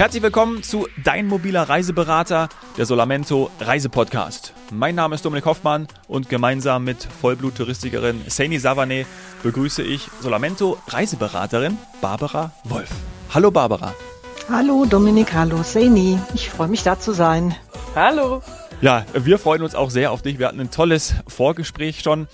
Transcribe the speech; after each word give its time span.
Herzlich 0.00 0.22
willkommen 0.22 0.62
zu 0.62 0.88
Dein 1.04 1.26
mobiler 1.26 1.68
Reiseberater, 1.68 2.48
der 2.78 2.86
Solamento 2.86 3.50
Reisepodcast. 3.60 4.54
Mein 4.70 4.94
Name 4.94 5.14
ist 5.14 5.26
Dominik 5.26 5.44
Hoffmann 5.44 5.88
und 6.08 6.30
gemeinsam 6.30 6.84
mit 6.84 7.06
Vollblut-Touristikerin 7.20 8.22
Saini 8.26 8.58
Savane 8.58 9.04
begrüße 9.42 9.82
ich 9.82 10.08
Solamento 10.22 10.78
Reiseberaterin 10.88 11.76
Barbara 12.00 12.50
Wolf. 12.64 12.88
Hallo 13.34 13.50
Barbara. 13.50 13.94
Hallo 14.48 14.86
Dominik, 14.86 15.34
hallo 15.34 15.62
Saini. 15.62 16.18
Ich 16.32 16.48
freue 16.48 16.68
mich 16.68 16.82
da 16.82 16.98
zu 16.98 17.12
sein. 17.12 17.54
Hallo. 17.94 18.42
Ja, 18.80 19.04
wir 19.12 19.38
freuen 19.38 19.60
uns 19.60 19.74
auch 19.74 19.90
sehr 19.90 20.12
auf 20.12 20.22
dich. 20.22 20.38
Wir 20.38 20.48
hatten 20.48 20.60
ein 20.60 20.70
tolles 20.70 21.14
Vorgespräch 21.28 22.00
schon. 22.00 22.26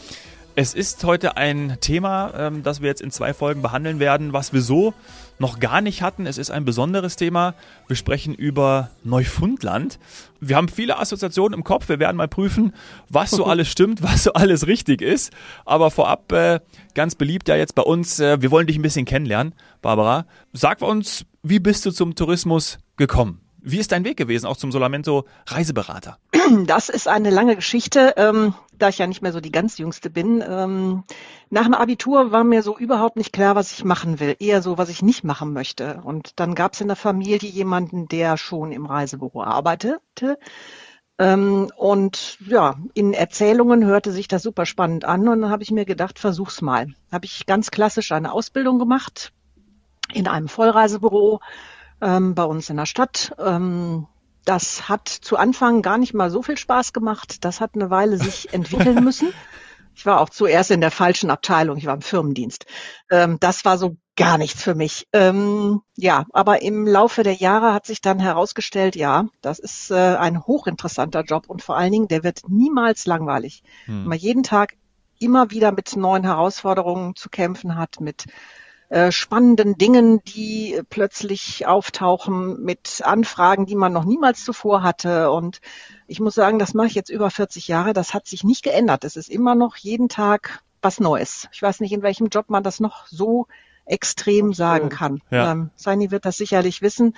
Es 0.54 0.72
ist 0.72 1.02
heute 1.02 1.36
ein 1.36 1.78
Thema, 1.80 2.32
ähm, 2.38 2.62
das 2.62 2.80
wir 2.80 2.88
jetzt 2.88 3.02
in 3.02 3.10
zwei 3.10 3.34
Folgen 3.34 3.60
behandeln 3.60 3.98
werden, 3.98 4.32
was 4.32 4.52
wir 4.52 4.62
so 4.62 4.94
noch 5.38 5.60
gar 5.60 5.80
nicht 5.80 6.02
hatten. 6.02 6.26
Es 6.26 6.38
ist 6.38 6.50
ein 6.50 6.64
besonderes 6.64 7.16
Thema. 7.16 7.54
Wir 7.88 7.96
sprechen 7.96 8.34
über 8.34 8.90
Neufundland. 9.04 9.98
Wir 10.40 10.56
haben 10.56 10.68
viele 10.68 10.98
Assoziationen 10.98 11.58
im 11.58 11.64
Kopf. 11.64 11.88
Wir 11.88 11.98
werden 11.98 12.16
mal 12.16 12.28
prüfen, 12.28 12.72
was 13.08 13.30
so 13.30 13.44
alles 13.46 13.68
stimmt, 13.68 14.02
was 14.02 14.24
so 14.24 14.32
alles 14.32 14.66
richtig 14.66 15.02
ist. 15.02 15.32
Aber 15.64 15.90
vorab 15.90 16.32
äh, 16.32 16.60
ganz 16.94 17.14
beliebt 17.14 17.48
ja 17.48 17.56
jetzt 17.56 17.74
bei 17.74 17.82
uns. 17.82 18.20
Äh, 18.20 18.40
wir 18.42 18.50
wollen 18.50 18.66
dich 18.66 18.78
ein 18.78 18.82
bisschen 18.82 19.04
kennenlernen, 19.04 19.54
Barbara. 19.82 20.26
Sag 20.52 20.82
uns, 20.82 21.24
wie 21.42 21.60
bist 21.60 21.86
du 21.86 21.90
zum 21.90 22.14
Tourismus 22.14 22.78
gekommen? 22.96 23.45
Wie 23.68 23.78
ist 23.78 23.90
dein 23.90 24.04
Weg 24.04 24.16
gewesen, 24.16 24.46
auch 24.46 24.56
zum 24.56 24.70
Solamento 24.70 25.24
Reiseberater? 25.48 26.18
Das 26.66 26.88
ist 26.88 27.08
eine 27.08 27.30
lange 27.30 27.56
Geschichte, 27.56 28.14
ähm, 28.16 28.54
da 28.78 28.90
ich 28.90 28.98
ja 28.98 29.08
nicht 29.08 29.22
mehr 29.22 29.32
so 29.32 29.40
die 29.40 29.50
ganz 29.50 29.78
jüngste 29.78 30.08
bin. 30.08 30.40
Ähm, 30.48 31.02
nach 31.50 31.64
dem 31.64 31.74
Abitur 31.74 32.30
war 32.30 32.44
mir 32.44 32.62
so 32.62 32.78
überhaupt 32.78 33.16
nicht 33.16 33.32
klar, 33.32 33.56
was 33.56 33.72
ich 33.72 33.82
machen 33.82 34.20
will. 34.20 34.36
Eher 34.38 34.62
so, 34.62 34.78
was 34.78 34.88
ich 34.88 35.02
nicht 35.02 35.24
machen 35.24 35.52
möchte. 35.52 36.00
Und 36.04 36.38
dann 36.38 36.54
gab 36.54 36.74
es 36.74 36.80
in 36.80 36.86
der 36.86 36.96
Familie 36.96 37.50
jemanden, 37.50 38.06
der 38.06 38.36
schon 38.36 38.70
im 38.70 38.86
Reisebüro 38.86 39.42
arbeitete. 39.42 40.38
Ähm, 41.18 41.72
und 41.76 42.38
ja, 42.46 42.76
in 42.94 43.14
Erzählungen 43.14 43.84
hörte 43.84 44.12
sich 44.12 44.28
das 44.28 44.44
super 44.44 44.64
spannend 44.64 45.04
an 45.04 45.26
und 45.26 45.40
dann 45.40 45.50
habe 45.50 45.64
ich 45.64 45.72
mir 45.72 45.86
gedacht, 45.86 46.20
versuch's 46.20 46.62
mal. 46.62 46.86
Habe 47.10 47.24
ich 47.24 47.46
ganz 47.46 47.72
klassisch 47.72 48.12
eine 48.12 48.30
Ausbildung 48.30 48.78
gemacht 48.78 49.32
in 50.14 50.28
einem 50.28 50.46
Vollreisebüro 50.46 51.40
ähm, 52.00 52.34
bei 52.34 52.44
uns 52.44 52.70
in 52.70 52.76
der 52.76 52.86
Stadt. 52.86 53.34
Ähm, 53.38 54.06
das 54.44 54.88
hat 54.88 55.08
zu 55.08 55.36
Anfang 55.36 55.82
gar 55.82 55.98
nicht 55.98 56.14
mal 56.14 56.30
so 56.30 56.42
viel 56.42 56.56
Spaß 56.56 56.92
gemacht. 56.92 57.44
Das 57.44 57.60
hat 57.60 57.74
eine 57.74 57.90
Weile 57.90 58.16
sich 58.16 58.48
entwickeln 58.52 59.02
müssen. 59.02 59.32
Ich 59.94 60.04
war 60.04 60.20
auch 60.20 60.28
zuerst 60.28 60.70
in 60.70 60.82
der 60.82 60.90
falschen 60.90 61.30
Abteilung. 61.30 61.78
Ich 61.78 61.86
war 61.86 61.94
im 61.94 62.02
Firmendienst. 62.02 62.66
Ähm, 63.10 63.38
das 63.40 63.64
war 63.64 63.78
so 63.78 63.96
gar 64.14 64.38
nichts 64.38 64.62
für 64.62 64.74
mich. 64.74 65.06
Ähm, 65.12 65.80
ja, 65.96 66.26
aber 66.32 66.62
im 66.62 66.86
Laufe 66.86 67.22
der 67.22 67.34
Jahre 67.34 67.72
hat 67.72 67.86
sich 67.86 68.00
dann 68.02 68.18
herausgestellt, 68.18 68.94
ja, 68.94 69.26
das 69.40 69.58
ist 69.58 69.90
äh, 69.90 70.16
ein 70.16 70.46
hochinteressanter 70.46 71.22
Job 71.22 71.48
und 71.48 71.62
vor 71.62 71.76
allen 71.76 71.92
Dingen, 71.92 72.08
der 72.08 72.24
wird 72.24 72.42
niemals 72.48 73.06
langweilig. 73.06 73.62
Hm. 73.86 74.04
Man 74.04 74.18
jeden 74.18 74.42
Tag 74.42 74.74
immer 75.18 75.50
wieder 75.50 75.72
mit 75.72 75.96
neuen 75.96 76.24
Herausforderungen 76.24 77.16
zu 77.16 77.30
kämpfen 77.30 77.76
hat, 77.76 78.00
mit 78.00 78.26
äh, 78.88 79.10
spannenden 79.10 79.76
Dingen, 79.76 80.22
die 80.24 80.80
plötzlich 80.88 81.66
auftauchen 81.66 82.62
mit 82.62 83.02
Anfragen, 83.04 83.66
die 83.66 83.74
man 83.74 83.92
noch 83.92 84.04
niemals 84.04 84.44
zuvor 84.44 84.82
hatte. 84.82 85.30
Und 85.30 85.60
ich 86.06 86.20
muss 86.20 86.34
sagen, 86.34 86.58
das 86.58 86.72
mache 86.72 86.86
ich 86.86 86.94
jetzt 86.94 87.10
über 87.10 87.30
40 87.30 87.66
Jahre. 87.66 87.92
Das 87.92 88.14
hat 88.14 88.28
sich 88.28 88.44
nicht 88.44 88.62
geändert. 88.62 89.04
Es 89.04 89.16
ist 89.16 89.28
immer 89.28 89.54
noch 89.54 89.76
jeden 89.76 90.08
Tag 90.08 90.62
was 90.82 91.00
Neues. 91.00 91.48
Ich 91.52 91.62
weiß 91.62 91.80
nicht, 91.80 91.92
in 91.92 92.02
welchem 92.02 92.28
Job 92.28 92.48
man 92.48 92.62
das 92.62 92.78
noch 92.78 93.06
so 93.08 93.48
extrem 93.86 94.52
sagen 94.52 94.88
kann. 94.88 95.20
Ja. 95.30 95.52
Ähm, 95.52 95.70
Saini 95.74 96.10
wird 96.10 96.24
das 96.24 96.36
sicherlich 96.36 96.80
wissen, 96.80 97.16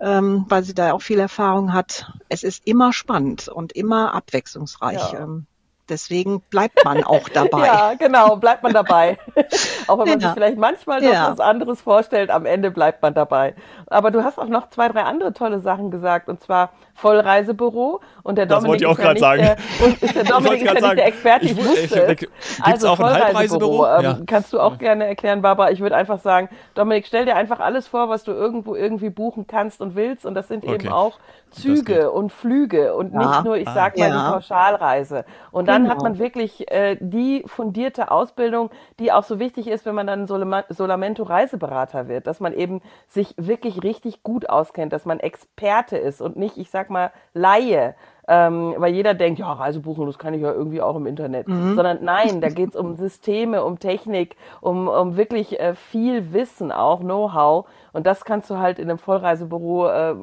ähm, 0.00 0.46
weil 0.48 0.62
sie 0.62 0.74
da 0.74 0.92
auch 0.92 1.02
viel 1.02 1.18
Erfahrung 1.18 1.74
hat. 1.74 2.10
Es 2.30 2.42
ist 2.42 2.66
immer 2.66 2.92
spannend 2.92 3.48
und 3.48 3.72
immer 3.72 4.14
abwechslungsreich. 4.14 5.12
Ja. 5.12 5.20
Ähm, 5.20 5.46
Deswegen 5.88 6.40
bleibt 6.42 6.84
man 6.84 7.02
auch 7.04 7.28
dabei. 7.34 7.66
ja, 7.66 7.94
genau, 7.94 8.36
bleibt 8.36 8.62
man 8.62 8.72
dabei. 8.72 9.18
auch 9.86 9.98
wenn 9.98 10.08
man 10.08 10.20
ja. 10.20 10.28
sich 10.28 10.34
vielleicht 10.34 10.58
manchmal 10.58 11.00
noch 11.00 11.12
ja. 11.12 11.30
was 11.30 11.40
anderes 11.40 11.80
vorstellt, 11.80 12.30
am 12.30 12.46
Ende 12.46 12.70
bleibt 12.70 13.02
man 13.02 13.14
dabei. 13.14 13.54
Aber 13.86 14.10
du 14.10 14.24
hast 14.24 14.38
auch 14.38 14.48
noch 14.48 14.70
zwei, 14.70 14.88
drei 14.88 15.02
andere 15.02 15.32
tolle 15.32 15.60
Sachen 15.60 15.90
gesagt. 15.90 16.28
Und 16.28 16.40
zwar 16.40 16.72
Vollreisebüro. 17.02 18.00
Und 18.22 18.38
der 18.38 18.46
das 18.46 18.62
Dominik 18.62 18.88
ist, 18.88 18.98
ja 18.98 19.12
nicht 19.12 19.22
der, 19.22 19.56
und 19.84 20.02
ist 20.02 20.14
der 20.14 20.24
Dominik 20.32 20.62
ist 20.62 20.66
ja 20.66 20.80
nicht 20.80 20.96
der 20.96 21.06
Experte, 21.06 21.44
ich, 21.46 21.50
ich 21.52 21.58
wusste. 21.58 22.16
Gibt 22.16 22.32
also 22.62 22.88
auch 22.88 23.00
ein 23.00 23.24
Halbreisebüro? 23.24 23.86
Ähm, 23.86 24.02
ja. 24.02 24.18
Kannst 24.26 24.52
du 24.52 24.60
auch 24.60 24.78
gerne 24.78 25.06
erklären, 25.06 25.42
Barbara. 25.42 25.72
Ich 25.72 25.80
würde 25.80 25.96
einfach 25.96 26.20
sagen, 26.20 26.48
Dominik, 26.74 27.06
stell 27.06 27.24
dir 27.24 27.34
einfach 27.34 27.58
alles 27.58 27.88
vor, 27.88 28.08
was 28.08 28.22
du 28.22 28.30
irgendwo 28.30 28.76
irgendwie 28.76 29.10
buchen 29.10 29.46
kannst 29.48 29.80
und 29.80 29.96
willst. 29.96 30.24
Und 30.24 30.34
das 30.34 30.46
sind 30.48 30.64
okay. 30.64 30.74
eben 30.74 30.88
auch 30.88 31.18
Züge 31.52 32.10
und 32.10 32.32
Flüge 32.32 32.94
und 32.94 33.12
ja. 33.12 33.18
nicht 33.18 33.44
nur, 33.44 33.56
ich 33.56 33.68
ah. 33.68 33.74
sag 33.74 33.98
mal, 33.98 34.08
ja. 34.08 34.14
die 34.14 34.32
Pauschalreise. 34.32 35.24
Und 35.50 35.68
dann 35.68 35.82
genau. 35.82 35.94
hat 35.94 36.02
man 36.02 36.18
wirklich 36.18 36.70
äh, 36.70 36.96
die 37.00 37.42
fundierte 37.46 38.10
Ausbildung, 38.10 38.70
die 38.98 39.12
auch 39.12 39.24
so 39.24 39.38
wichtig 39.38 39.68
ist, 39.68 39.84
wenn 39.84 39.94
man 39.94 40.06
dann 40.06 40.26
Solamento-Reiseberater 40.26 42.08
wird, 42.08 42.26
dass 42.26 42.40
man 42.40 42.52
eben 42.52 42.80
sich 43.08 43.34
wirklich 43.36 43.82
richtig 43.82 44.22
gut 44.22 44.48
auskennt, 44.48 44.92
dass 44.92 45.04
man 45.04 45.20
Experte 45.20 45.98
ist 45.98 46.20
und 46.20 46.36
nicht, 46.36 46.56
ich 46.56 46.70
sag 46.70 46.90
mal, 46.92 47.12
Laie. 47.34 47.94
Ähm, 48.28 48.74
weil 48.78 48.94
jeder 48.94 49.14
denkt, 49.14 49.40
ja, 49.40 49.52
Reisebuchen, 49.52 50.06
das 50.06 50.16
kann 50.16 50.32
ich 50.32 50.42
ja 50.42 50.52
irgendwie 50.52 50.80
auch 50.80 50.94
im 50.94 51.06
Internet. 51.06 51.48
Mhm. 51.48 51.74
Sondern 51.74 52.04
nein, 52.04 52.40
da 52.40 52.48
geht 52.48 52.70
es 52.70 52.76
um 52.76 52.94
Systeme, 52.94 53.64
um 53.64 53.80
Technik, 53.80 54.36
um, 54.60 54.86
um 54.86 55.16
wirklich 55.16 55.58
äh, 55.58 55.74
viel 55.74 56.32
Wissen, 56.32 56.70
auch 56.70 57.00
Know-how. 57.00 57.66
Und 57.92 58.06
das 58.06 58.24
kannst 58.24 58.48
du 58.48 58.58
halt 58.58 58.78
in 58.78 58.88
einem 58.88 58.98
Vollreisebüro 58.98 59.88
äh, 59.88 60.14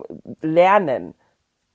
lernen. 0.42 1.14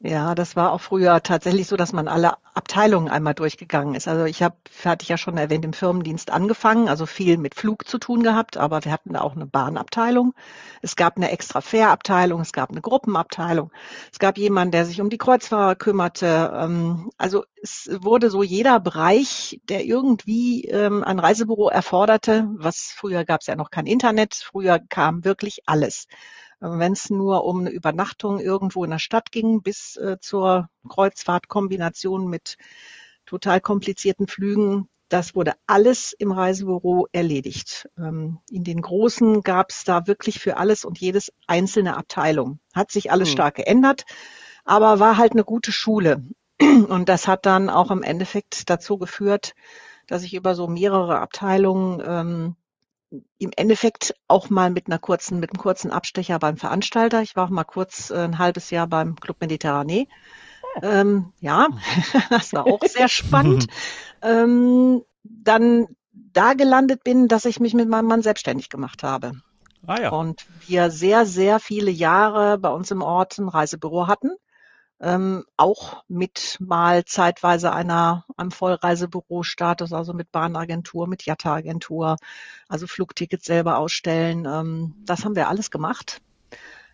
Ja, 0.00 0.34
das 0.34 0.54
war 0.54 0.72
auch 0.72 0.82
früher 0.82 1.22
tatsächlich 1.22 1.66
so, 1.66 1.76
dass 1.76 1.94
man 1.94 2.08
alle 2.08 2.34
Abteilungen 2.52 3.08
einmal 3.08 3.32
durchgegangen 3.32 3.94
ist. 3.94 4.06
Also 4.06 4.24
ich 4.26 4.42
habe, 4.42 4.54
hatte 4.84 5.02
ich 5.02 5.08
ja 5.08 5.16
schon 5.16 5.38
erwähnt, 5.38 5.64
im 5.64 5.72
Firmendienst 5.72 6.30
angefangen, 6.30 6.88
also 6.90 7.06
viel 7.06 7.38
mit 7.38 7.54
Flug 7.54 7.88
zu 7.88 7.96
tun 7.98 8.22
gehabt, 8.22 8.58
aber 8.58 8.84
wir 8.84 8.92
hatten 8.92 9.14
da 9.14 9.22
auch 9.22 9.34
eine 9.34 9.46
Bahnabteilung. 9.46 10.34
Es 10.82 10.94
gab 10.96 11.16
eine 11.16 11.30
extra 11.30 11.62
Fährabteilung, 11.62 12.42
es 12.42 12.52
gab 12.52 12.70
eine 12.70 12.82
Gruppenabteilung, 12.82 13.70
es 14.12 14.18
gab 14.18 14.36
jemanden, 14.36 14.72
der 14.72 14.84
sich 14.84 15.00
um 15.00 15.08
die 15.08 15.16
Kreuzfahrer 15.16 15.74
kümmerte. 15.74 16.52
Ähm, 16.54 17.10
also 17.16 17.44
es 17.62 17.88
wurde 18.02 18.28
so 18.28 18.42
jeder 18.42 18.80
Bereich, 18.80 19.58
der 19.70 19.86
irgendwie 19.86 20.64
ähm, 20.64 21.02
ein 21.02 21.18
Reisebüro 21.18 21.70
erforderte, 21.70 22.46
was 22.58 22.92
früher 22.94 23.24
gab 23.24 23.40
es 23.40 23.46
ja 23.46 23.56
noch 23.56 23.70
kein 23.70 23.86
Internet, 23.86 24.34
früher 24.34 24.78
kam 24.80 25.24
wirklich 25.24 25.60
alles 25.64 26.08
wenn 26.66 26.92
es 26.92 27.10
nur 27.10 27.44
um 27.44 27.60
eine 27.60 27.70
Übernachtung 27.70 28.40
irgendwo 28.40 28.84
in 28.84 28.90
der 28.90 28.98
Stadt 28.98 29.30
ging, 29.32 29.62
bis 29.62 29.96
äh, 29.96 30.18
zur 30.20 30.68
Kreuzfahrtkombination 30.88 32.26
mit 32.26 32.56
total 33.26 33.60
komplizierten 33.60 34.26
Flügen. 34.26 34.88
Das 35.08 35.34
wurde 35.34 35.52
alles 35.66 36.14
im 36.18 36.32
Reisebüro 36.32 37.06
erledigt. 37.12 37.88
Ähm, 37.98 38.38
in 38.50 38.64
den 38.64 38.80
Großen 38.80 39.42
gab 39.42 39.70
es 39.70 39.84
da 39.84 40.06
wirklich 40.06 40.40
für 40.40 40.56
alles 40.56 40.84
und 40.84 40.98
jedes 40.98 41.32
einzelne 41.46 41.96
Abteilung. 41.96 42.58
Hat 42.74 42.90
sich 42.90 43.12
alles 43.12 43.28
hm. 43.28 43.32
stark 43.32 43.54
geändert, 43.56 44.04
aber 44.64 44.98
war 45.00 45.18
halt 45.18 45.32
eine 45.32 45.44
gute 45.44 45.72
Schule. 45.72 46.24
Und 46.60 47.08
das 47.08 47.28
hat 47.28 47.46
dann 47.46 47.68
auch 47.68 47.90
im 47.90 48.02
Endeffekt 48.02 48.70
dazu 48.70 48.96
geführt, 48.96 49.54
dass 50.06 50.22
ich 50.22 50.34
über 50.34 50.54
so 50.54 50.68
mehrere 50.68 51.18
Abteilungen 51.18 52.02
ähm, 52.06 52.56
im 53.38 53.50
Endeffekt 53.56 54.14
auch 54.28 54.50
mal 54.50 54.70
mit 54.70 54.86
einer 54.86 54.98
kurzen, 54.98 55.40
mit 55.40 55.50
einem 55.50 55.60
kurzen 55.60 55.90
Abstecher 55.90 56.38
beim 56.38 56.56
Veranstalter. 56.56 57.22
Ich 57.22 57.36
war 57.36 57.46
auch 57.46 57.50
mal 57.50 57.64
kurz 57.64 58.10
äh, 58.10 58.16
ein 58.16 58.38
halbes 58.38 58.70
Jahr 58.70 58.86
beim 58.86 59.16
Club 59.16 59.36
Mediterranee. 59.40 60.08
Ähm, 60.82 61.32
ja, 61.40 61.68
das 62.30 62.52
war 62.52 62.66
auch 62.66 62.82
sehr 62.84 63.08
spannend. 63.08 63.66
ähm, 64.22 65.02
dann 65.22 65.86
da 66.12 66.54
gelandet 66.54 67.04
bin, 67.04 67.28
dass 67.28 67.44
ich 67.44 67.60
mich 67.60 67.74
mit 67.74 67.88
meinem 67.88 68.06
Mann 68.06 68.22
selbstständig 68.22 68.68
gemacht 68.68 69.02
habe. 69.02 69.32
Ah, 69.86 70.00
ja. 70.00 70.08
Und 70.10 70.46
wir 70.66 70.90
sehr, 70.90 71.26
sehr 71.26 71.60
viele 71.60 71.90
Jahre 71.90 72.58
bei 72.58 72.70
uns 72.70 72.90
im 72.90 73.02
Ort 73.02 73.38
ein 73.38 73.48
Reisebüro 73.48 74.06
hatten 74.06 74.30
ähm, 75.04 75.44
auch 75.56 76.02
mit 76.08 76.56
mal 76.60 77.04
zeitweise 77.04 77.72
einer 77.72 78.24
einem 78.36 78.50
Vollreisebüro-Status, 78.50 79.92
also 79.92 80.14
mit 80.14 80.32
Bahnagentur, 80.32 81.06
mit 81.06 81.24
Jatta-Agentur, 81.24 82.16
also 82.68 82.86
Flugtickets 82.86 83.44
selber 83.44 83.78
ausstellen. 83.78 84.46
Ähm, 84.46 84.94
das 85.04 85.24
haben 85.24 85.36
wir 85.36 85.48
alles 85.48 85.70
gemacht. 85.70 86.20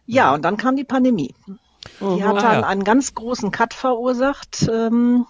Ja, 0.07 0.35
und 0.35 0.45
dann 0.45 0.57
kam 0.57 0.77
die 0.77 0.85
Pandemie. 0.85 1.35
Die 2.01 2.25
hat 2.25 2.43
dann 2.43 2.65
einen 2.65 2.85
ganz 2.85 3.15
großen 3.15 3.51
Cut 3.51 3.75
verursacht. 3.75 4.69
Ähm, 4.69 5.27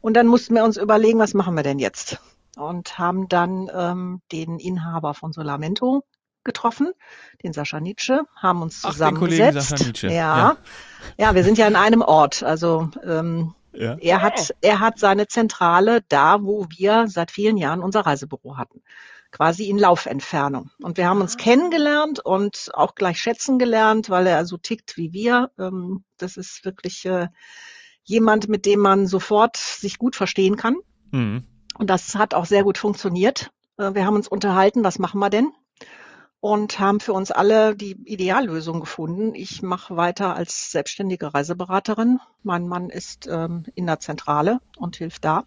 und 0.00 0.14
dann 0.14 0.26
mussten 0.26 0.54
wir 0.54 0.64
uns 0.64 0.76
überlegen, 0.76 1.18
was 1.18 1.34
machen 1.34 1.54
wir 1.56 1.62
denn 1.62 1.78
jetzt? 1.78 2.20
Und 2.56 2.98
haben 2.98 3.28
dann 3.28 3.70
ähm, 3.74 4.20
den 4.30 4.58
Inhaber 4.58 5.14
von 5.14 5.32
Solamento 5.32 6.04
getroffen, 6.44 6.92
den 7.42 7.52
Sascha 7.52 7.80
Nietzsche, 7.80 8.22
haben 8.36 8.62
uns 8.62 8.80
zusammengesetzt. 8.80 9.12
Ach, 9.12 9.18
Kollegen 9.18 9.60
Sascha 9.60 9.84
Nietzsche. 9.84 10.06
Ja. 10.08 10.12
ja. 10.38 10.56
ja, 11.18 11.34
wir 11.34 11.44
sind 11.44 11.58
ja 11.58 11.66
in 11.66 11.76
einem 11.76 12.02
Ort. 12.02 12.42
Also 12.42 12.90
ähm, 13.04 13.54
ja. 13.72 13.96
er 14.00 14.22
hat 14.22 14.54
er 14.60 14.80
hat 14.80 14.98
seine 14.98 15.28
Zentrale 15.28 16.02
da, 16.08 16.42
wo 16.42 16.66
wir 16.76 17.06
seit 17.08 17.30
vielen 17.30 17.56
Jahren 17.56 17.80
unser 17.80 18.00
Reisebüro 18.00 18.56
hatten. 18.56 18.82
quasi 19.30 19.68
in 19.68 19.78
Laufentfernung. 19.78 20.70
Und 20.82 20.96
wir 20.96 21.08
haben 21.08 21.20
uns 21.20 21.34
ah. 21.34 21.42
kennengelernt 21.42 22.20
und 22.20 22.70
auch 22.74 22.94
gleich 22.94 23.20
schätzen 23.20 23.58
gelernt, 23.58 24.10
weil 24.10 24.26
er 24.26 24.44
so 24.44 24.56
tickt 24.56 24.96
wie 24.96 25.12
wir. 25.12 25.50
Ähm, 25.58 26.04
das 26.16 26.36
ist 26.36 26.64
wirklich 26.64 27.04
äh, 27.06 27.28
jemand, 28.02 28.48
mit 28.48 28.66
dem 28.66 28.80
man 28.80 29.06
sofort 29.06 29.56
sich 29.56 29.98
gut 29.98 30.16
verstehen 30.16 30.56
kann. 30.56 30.76
Mhm. 31.12 31.44
Und 31.78 31.88
das 31.88 32.14
hat 32.14 32.34
auch 32.34 32.46
sehr 32.46 32.64
gut 32.64 32.78
funktioniert. 32.78 33.50
Äh, 33.78 33.94
wir 33.94 34.04
haben 34.04 34.16
uns 34.16 34.28
unterhalten, 34.28 34.84
was 34.84 34.98
machen 34.98 35.20
wir 35.20 35.30
denn? 35.30 35.52
Und 36.40 36.80
haben 36.80 37.00
für 37.00 37.12
uns 37.12 37.30
alle 37.30 37.76
die 37.76 37.92
Ideallösung 38.04 38.80
gefunden. 38.80 39.34
Ich 39.34 39.62
mache 39.62 39.96
weiter 39.96 40.34
als 40.34 40.70
selbstständige 40.72 41.34
Reiseberaterin. 41.34 42.18
Mein 42.42 42.66
Mann 42.66 42.88
ist 42.88 43.26
ähm, 43.26 43.64
in 43.74 43.86
der 43.86 44.00
Zentrale 44.00 44.60
und 44.78 44.96
hilft 44.96 45.24
da. 45.24 45.44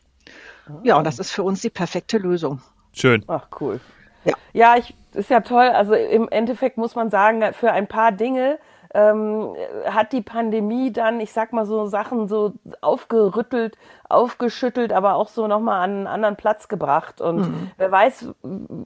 Ja, 0.84 0.98
und 0.98 1.06
das 1.06 1.20
ist 1.20 1.32
für 1.32 1.44
uns 1.44 1.62
die 1.62 1.72
perfekte 1.72 2.18
Lösung. 2.18 2.62
Schön. 2.94 3.24
Ach, 3.28 3.48
cool. 3.60 3.80
Ja, 4.24 4.34
ja 4.54 4.76
ich, 4.78 4.96
ist 5.14 5.30
ja 5.30 5.42
toll. 5.42 5.68
Also 5.68 5.94
im 5.94 6.30
Endeffekt 6.30 6.78
muss 6.78 6.96
man 6.96 7.10
sagen, 7.10 7.42
für 7.54 7.72
ein 7.72 7.88
paar 7.88 8.12
Dinge 8.12 8.60
ähm, 8.94 9.56
hat 9.86 10.12
die 10.12 10.22
Pandemie 10.22 10.92
dann, 10.92 11.20
ich 11.20 11.34
sag 11.34 11.52
mal 11.52 11.66
so 11.66 11.88
Sachen 11.88 12.28
so 12.28 12.54
aufgerüttelt, 12.82 13.78
aufgeschüttelt, 14.08 14.94
aber 14.94 15.16
auch 15.16 15.30
so 15.30 15.48
nochmal 15.48 15.84
an 15.84 15.92
einen 15.92 16.08
anderen 16.08 16.36
Platz 16.36 16.68
gebracht. 16.68 17.20
Und 17.20 17.38
mhm. 17.38 17.72
wer 17.78 17.92
weiß, 17.92 18.34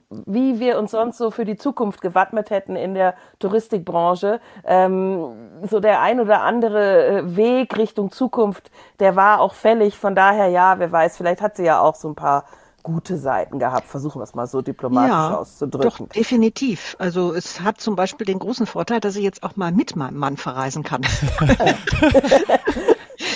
wie 0.08 0.60
wir 0.60 0.78
uns 0.78 0.92
sonst 0.92 1.18
so 1.18 1.30
für 1.30 1.44
die 1.44 1.56
Zukunft 1.56 2.00
gewappnet 2.00 2.50
hätten 2.50 2.76
in 2.76 2.94
der 2.94 3.14
Touristikbranche. 3.38 4.40
Ähm, 4.64 5.60
so 5.68 5.80
der 5.80 6.00
ein 6.00 6.20
oder 6.20 6.40
andere 6.42 7.06
äh, 7.06 7.36
Weg 7.36 7.76
Richtung 7.76 8.10
Zukunft, 8.10 8.70
der 9.00 9.16
war 9.16 9.40
auch 9.40 9.52
fällig. 9.52 9.98
Von 9.98 10.14
daher, 10.14 10.48
ja, 10.48 10.78
wer 10.78 10.90
weiß, 10.90 11.18
vielleicht 11.18 11.42
hat 11.42 11.56
sie 11.56 11.64
ja 11.64 11.80
auch 11.80 11.94
so 11.94 12.08
ein 12.08 12.14
paar 12.14 12.44
gute 12.88 13.18
Seiten 13.18 13.58
gehabt. 13.58 13.86
Versuchen 13.86 14.20
wir 14.20 14.24
es 14.24 14.34
mal 14.34 14.46
so 14.46 14.62
dieplamatisch 14.62 15.10
ja, 15.10 15.36
auszudrücken. 15.36 16.06
Doch, 16.06 16.14
definitiv. 16.14 16.96
Also 16.98 17.34
es 17.34 17.60
hat 17.60 17.80
zum 17.80 17.96
Beispiel 17.96 18.24
den 18.26 18.38
großen 18.38 18.66
Vorteil, 18.66 19.00
dass 19.00 19.14
ich 19.16 19.22
jetzt 19.22 19.42
auch 19.42 19.56
mal 19.56 19.72
mit 19.72 19.94
meinem 19.94 20.16
Mann 20.16 20.38
verreisen 20.38 20.82
kann. 20.82 21.02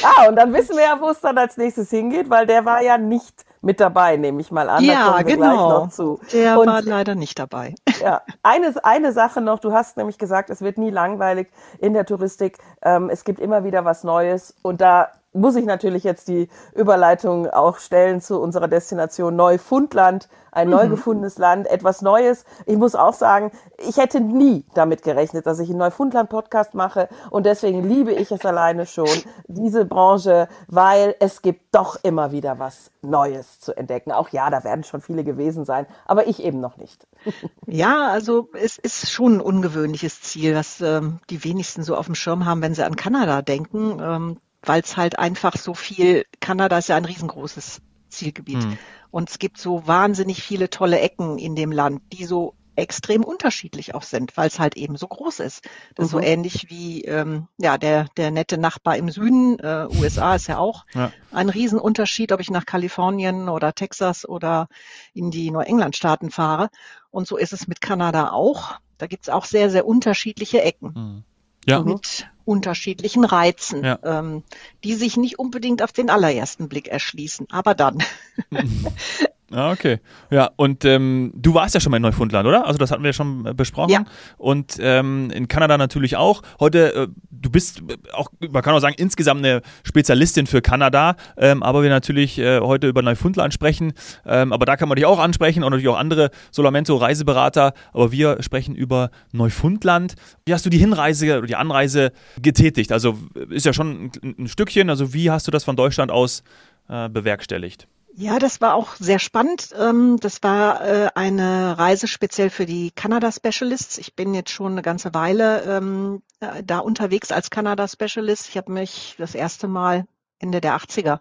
ah, 0.03 0.29
und 0.29 0.37
dann 0.37 0.55
wissen 0.55 0.75
wir 0.77 0.85
ja, 0.85 0.97
wo 1.01 1.11
es 1.11 1.21
dann 1.21 1.37
als 1.37 1.59
nächstes 1.59 1.91
hingeht, 1.91 2.31
weil 2.31 2.47
der 2.47 2.65
war 2.65 2.83
ja 2.83 2.97
nicht 2.97 3.45
mit 3.61 3.79
dabei, 3.79 4.17
nehme 4.17 4.41
ich 4.41 4.51
mal 4.51 4.69
an. 4.71 4.83
Ja, 4.83 5.21
genau. 5.23 5.89
Der 6.33 6.59
und, 6.59 6.67
war 6.67 6.83
leider 6.83 7.15
nicht 7.15 7.39
dabei. 7.39 7.75
Ja, 8.03 8.23
eine, 8.43 8.75
eine 8.83 9.13
Sache 9.13 9.41
noch, 9.41 9.61
du 9.61 9.73
hast 9.73 9.97
nämlich 9.97 10.19
gesagt, 10.19 10.51
es 10.51 10.61
wird 10.61 10.77
nie 10.77 10.91
langweilig 10.91 11.53
in 11.79 11.95
der 11.95 12.05
Touristik. 12.05 12.59
Ähm, 12.83 13.09
es 13.11 13.23
gibt 13.23 13.39
immer 13.39 13.63
wieder 13.63 13.85
was 13.85 14.03
Neues 14.03 14.57
und 14.63 14.81
da 14.81 15.13
muss 15.33 15.57
ich 15.57 15.65
natürlich 15.65 16.05
jetzt 16.05 16.29
die 16.29 16.49
Überleitung 16.75 17.49
auch 17.49 17.79
stellen 17.79 18.21
zu 18.21 18.41
unserer 18.41 18.69
Destination 18.69 19.35
Neufundland, 19.35 20.29
ein 20.51 20.69
mhm. 20.69 20.75
neu 20.75 20.89
gefundenes 20.89 21.39
Land, 21.39 21.67
etwas 21.67 22.03
Neues. 22.03 22.45
Ich 22.67 22.77
muss 22.77 22.95
auch 22.95 23.15
sagen, 23.15 23.51
ich 23.79 23.97
hätte 23.97 24.21
nie 24.21 24.65
damit 24.75 25.03
gerechnet, 25.03 25.47
dass 25.47 25.59
ich 25.59 25.71
einen 25.71 25.79
Neufundland-Podcast 25.79 26.75
mache 26.75 27.09
und 27.31 27.47
deswegen 27.47 27.83
liebe 27.83 28.13
ich 28.13 28.31
es 28.31 28.45
alleine 28.45 28.87
schon, 28.87 29.09
diese 29.47 29.85
Branche, 29.85 30.49
weil 30.69 31.15
es 31.21 31.41
gibt 31.41 31.75
doch 31.75 31.97
immer 32.03 32.33
wieder 32.33 32.59
was 32.59 32.91
Neues 33.01 33.61
zu 33.61 33.77
entdecken. 33.77 34.13
Auch 34.13 34.29
ja, 34.29 34.51
da 34.51 34.65
werden 34.65 34.85
schon 34.85 35.01
viele 35.01 35.25
gewesen 35.25 35.65
sein, 35.65 35.87
aber 36.07 36.27
ich 36.27 36.43
eben 36.43 36.61
noch 36.61 36.77
nicht. 36.77 37.07
Ja, 37.67 38.09
also 38.09 38.49
es 38.53 38.77
ist 38.77 39.11
schon 39.11 39.37
ein 39.37 39.41
ungewöhnliches 39.41 40.21
Ziel, 40.21 40.55
was 40.55 40.81
ähm, 40.81 41.21
die 41.31 41.43
wenigsten 41.43 41.83
so 41.83 41.97
auf 41.97 42.07
dem 42.07 42.15
Schirm 42.15 42.45
haben, 42.45 42.61
wenn 42.61 42.75
sie 42.75 42.85
an 42.85 42.97
Kanada 42.97 43.41
denken. 43.41 43.99
Ähm, 44.01 44.37
weil 44.63 44.81
es 44.81 44.97
halt 44.97 45.19
einfach 45.19 45.57
so 45.57 45.75
viel, 45.75 46.25
Kanada 46.41 46.79
ist 46.79 46.89
ja 46.89 46.97
ein 46.97 47.05
riesengroßes 47.05 47.81
Zielgebiet. 48.09 48.65
Mhm. 48.65 48.79
Und 49.11 49.31
es 49.31 49.39
gibt 49.39 49.59
so 49.59 49.87
wahnsinnig 49.87 50.43
viele 50.43 50.71
tolle 50.71 51.01
Ecken 51.01 51.39
in 51.39 51.57
dem 51.57 51.73
Land, 51.73 52.03
die 52.13 52.25
so 52.25 52.55
extrem 52.75 53.23
unterschiedlich 53.23 53.95
auch 53.95 54.03
sind, 54.03 54.37
weil 54.37 54.49
es 54.49 54.59
halt 54.59 54.77
eben 54.77 54.97
so 54.97 55.07
groß 55.07 55.41
ist. 55.41 55.65
Das 55.95 55.99
mhm. 55.99 56.05
ist 56.05 56.11
so 56.11 56.17
mhm. 56.19 56.25
ähnlich 56.25 56.71
wie 56.71 57.03
ähm, 57.03 57.49
ja 57.59 57.77
der 57.77 58.07
der 58.17 58.31
nette 58.31 58.57
Nachbar 58.57 58.97
im 58.97 59.11
Süden, 59.11 59.59
äh, 59.59 59.87
USA 60.01 60.35
ist 60.35 60.47
ja 60.47 60.59
auch 60.59 60.87
ja. 60.95 61.13
ein 61.33 61.51
Riesenunterschied, 61.51 62.33
ob 62.33 62.41
ich 62.41 62.51
nach 62.51 62.65
Kalifornien 62.65 63.49
oder 63.49 63.75
Texas 63.75 64.27
oder 64.27 64.69
in 65.13 65.31
die 65.31 65.51
Neuenglandstaaten 65.51 66.31
fahre. 66.31 66.71
Und 67.11 67.27
so 67.27 67.37
ist 67.37 67.53
es 67.53 67.69
mit 67.69 67.81
Kanada 67.81 68.31
auch. 68.31 68.79
Da 68.97 69.07
gibt's 69.07 69.29
auch 69.29 69.45
sehr 69.45 69.69
sehr 69.69 69.87
unterschiedliche 69.87 70.63
Ecken. 70.63 70.93
Mhm. 70.95 71.25
Ja. 71.67 71.81
Mit 71.81 72.27
unterschiedlichen 72.45 73.25
Reizen, 73.25 73.85
ja. 73.85 73.99
ähm, 74.03 74.43
die 74.83 74.95
sich 74.95 75.17
nicht 75.17 75.39
unbedingt 75.39 75.83
auf 75.83 75.93
den 75.93 76.11
allerersten 76.11 76.69
Blick 76.69 76.89
erschließen, 76.89 77.47
aber 77.51 77.75
dann. 77.75 78.03
Ah, 79.53 79.71
okay. 79.71 79.99
Ja, 80.31 80.51
und 80.57 80.85
ähm, 80.85 81.33
du 81.35 81.55
warst 81.55 81.75
ja 81.75 81.81
schon 81.81 81.91
mal 81.91 81.99
in 81.99 82.03
Neufundland, 82.03 82.47
oder? 82.47 82.67
Also 82.67 82.79
das 82.79 82.91
hatten 82.91 83.03
wir 83.03 83.13
schon 83.13 83.47
äh, 83.47 83.55
besprochen. 83.55 83.91
Ja. 83.91 84.05
Und 84.39 84.79
ähm, 84.81 85.31
in 85.31 85.49
Kanada 85.49 85.77
natürlich 85.77 86.17
auch. 86.17 86.43
Heute, 86.59 86.95
äh, 86.95 87.09
du 87.31 87.51
bist 87.51 87.81
äh, 87.81 87.97
auch, 88.13 88.29
man 88.41 88.63
kann 88.63 88.75
auch 88.75 88.81
sagen, 88.81 88.95
insgesamt 88.97 89.45
eine 89.45 89.61
Spezialistin 89.85 90.47
für 90.47 90.63
Kanada, 90.63 91.17
ähm, 91.37 91.63
aber 91.63 91.83
wir 91.83 91.91
natürlich 91.91 92.39
äh, 92.39 92.61
heute 92.61 92.89
über 92.89 93.03
Neufundland 93.03 93.53
sprechen. 93.53 93.93
Ähm, 94.25 94.53
aber 94.53 94.65
da 94.65 94.77
kann 94.77 94.89
man 94.89 94.97
dich 94.97 95.05
auch 95.05 95.19
ansprechen 95.19 95.63
und 95.63 95.71
natürlich 95.71 95.89
auch 95.89 95.99
andere 95.99 96.31
Solamento-Reiseberater. 96.51 97.75
Aber 97.93 98.11
wir 98.11 98.43
sprechen 98.43 98.75
über 98.75 99.11
Neufundland. 99.33 100.15
Wie 100.47 100.55
hast 100.55 100.65
du 100.65 100.71
die 100.71 100.79
Hinreise 100.79 101.39
oder 101.39 101.47
die 101.47 101.57
Anreise 101.57 102.13
getätigt? 102.41 102.91
Also 102.91 103.19
ist 103.51 103.67
ja 103.67 103.73
schon 103.73 104.11
ein, 104.23 104.35
ein 104.39 104.49
Stückchen. 104.49 104.89
Also 104.89 105.13
wie 105.13 105.31
hast 105.31 105.47
du 105.47 105.51
das 105.51 105.65
von 105.65 105.77
Deutschland 105.77 106.11
aus 106.11 106.43
äh, 106.89 107.09
bewerkstelligt? 107.09 107.87
Ja, 108.15 108.39
das 108.39 108.61
war 108.61 108.75
auch 108.75 108.95
sehr 108.97 109.19
spannend. 109.19 109.71
Ähm, 109.79 110.19
das 110.21 110.43
war 110.43 110.85
äh, 110.85 111.09
eine 111.15 111.79
Reise 111.79 112.07
speziell 112.07 112.51
für 112.51 112.67
die 112.67 112.91
Canada 112.91 113.33
Specialists. 113.33 113.97
Ich 113.97 114.15
bin 114.15 114.35
jetzt 114.35 114.51
schon 114.51 114.73
eine 114.73 114.83
ganze 114.83 115.15
Weile 115.15 115.63
ähm, 115.63 116.23
äh, 116.41 116.63
da 116.63 116.79
unterwegs 116.81 117.33
als 117.33 117.49
Canada 117.49 117.89
Specialist. 117.89 118.49
Ich 118.49 118.57
habe 118.59 118.71
mich 118.71 119.15
das 119.19 119.35
erste 119.35 119.67
Mal 119.67 120.07
Ende 120.39 120.61
der 120.61 120.77
80er 120.77 121.21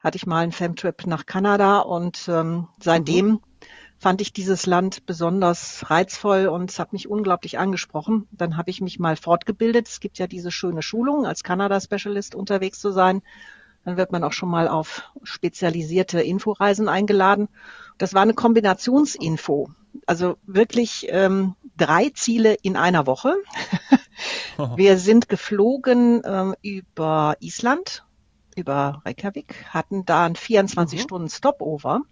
hatte 0.00 0.16
ich 0.16 0.26
mal 0.26 0.42
einen 0.42 0.52
Femtrip 0.52 1.06
nach 1.06 1.26
Kanada 1.26 1.80
und 1.80 2.26
ähm, 2.28 2.68
seitdem 2.82 3.26
mhm. 3.26 3.40
fand 3.98 4.20
ich 4.20 4.32
dieses 4.32 4.66
Land 4.66 5.06
besonders 5.06 5.90
reizvoll 5.90 6.46
und 6.46 6.70
es 6.70 6.78
hat 6.78 6.92
mich 6.92 7.08
unglaublich 7.08 7.58
angesprochen. 7.58 8.26
Dann 8.30 8.56
habe 8.56 8.70
ich 8.70 8.80
mich 8.80 8.98
mal 8.98 9.16
fortgebildet. 9.16 9.88
Es 9.88 10.00
gibt 10.00 10.18
ja 10.18 10.26
diese 10.26 10.50
schöne 10.50 10.82
Schulung, 10.82 11.26
als 11.26 11.42
Kanada 11.42 11.80
Specialist 11.80 12.34
unterwegs 12.34 12.80
zu 12.80 12.92
sein 12.92 13.20
dann 13.84 13.96
wird 13.96 14.12
man 14.12 14.24
auch 14.24 14.32
schon 14.32 14.50
mal 14.50 14.68
auf 14.68 15.10
spezialisierte 15.22 16.20
Inforeisen 16.20 16.88
eingeladen. 16.88 17.48
Das 17.98 18.14
war 18.14 18.22
eine 18.22 18.34
Kombinationsinfo. 18.34 19.70
Also 20.06 20.36
wirklich 20.46 21.06
ähm, 21.10 21.54
drei 21.76 22.10
Ziele 22.10 22.54
in 22.62 22.76
einer 22.76 23.06
Woche. 23.06 23.34
Wir 24.76 24.98
sind 24.98 25.28
geflogen 25.28 26.22
ähm, 26.24 26.54
über 26.62 27.36
Island, 27.40 28.04
über 28.54 29.00
Reykjavik, 29.04 29.66
hatten 29.70 30.04
da 30.04 30.26
einen 30.26 30.36
24 30.36 30.98
mhm. 30.98 31.02
Stunden 31.02 31.28
Stopover 31.30 32.02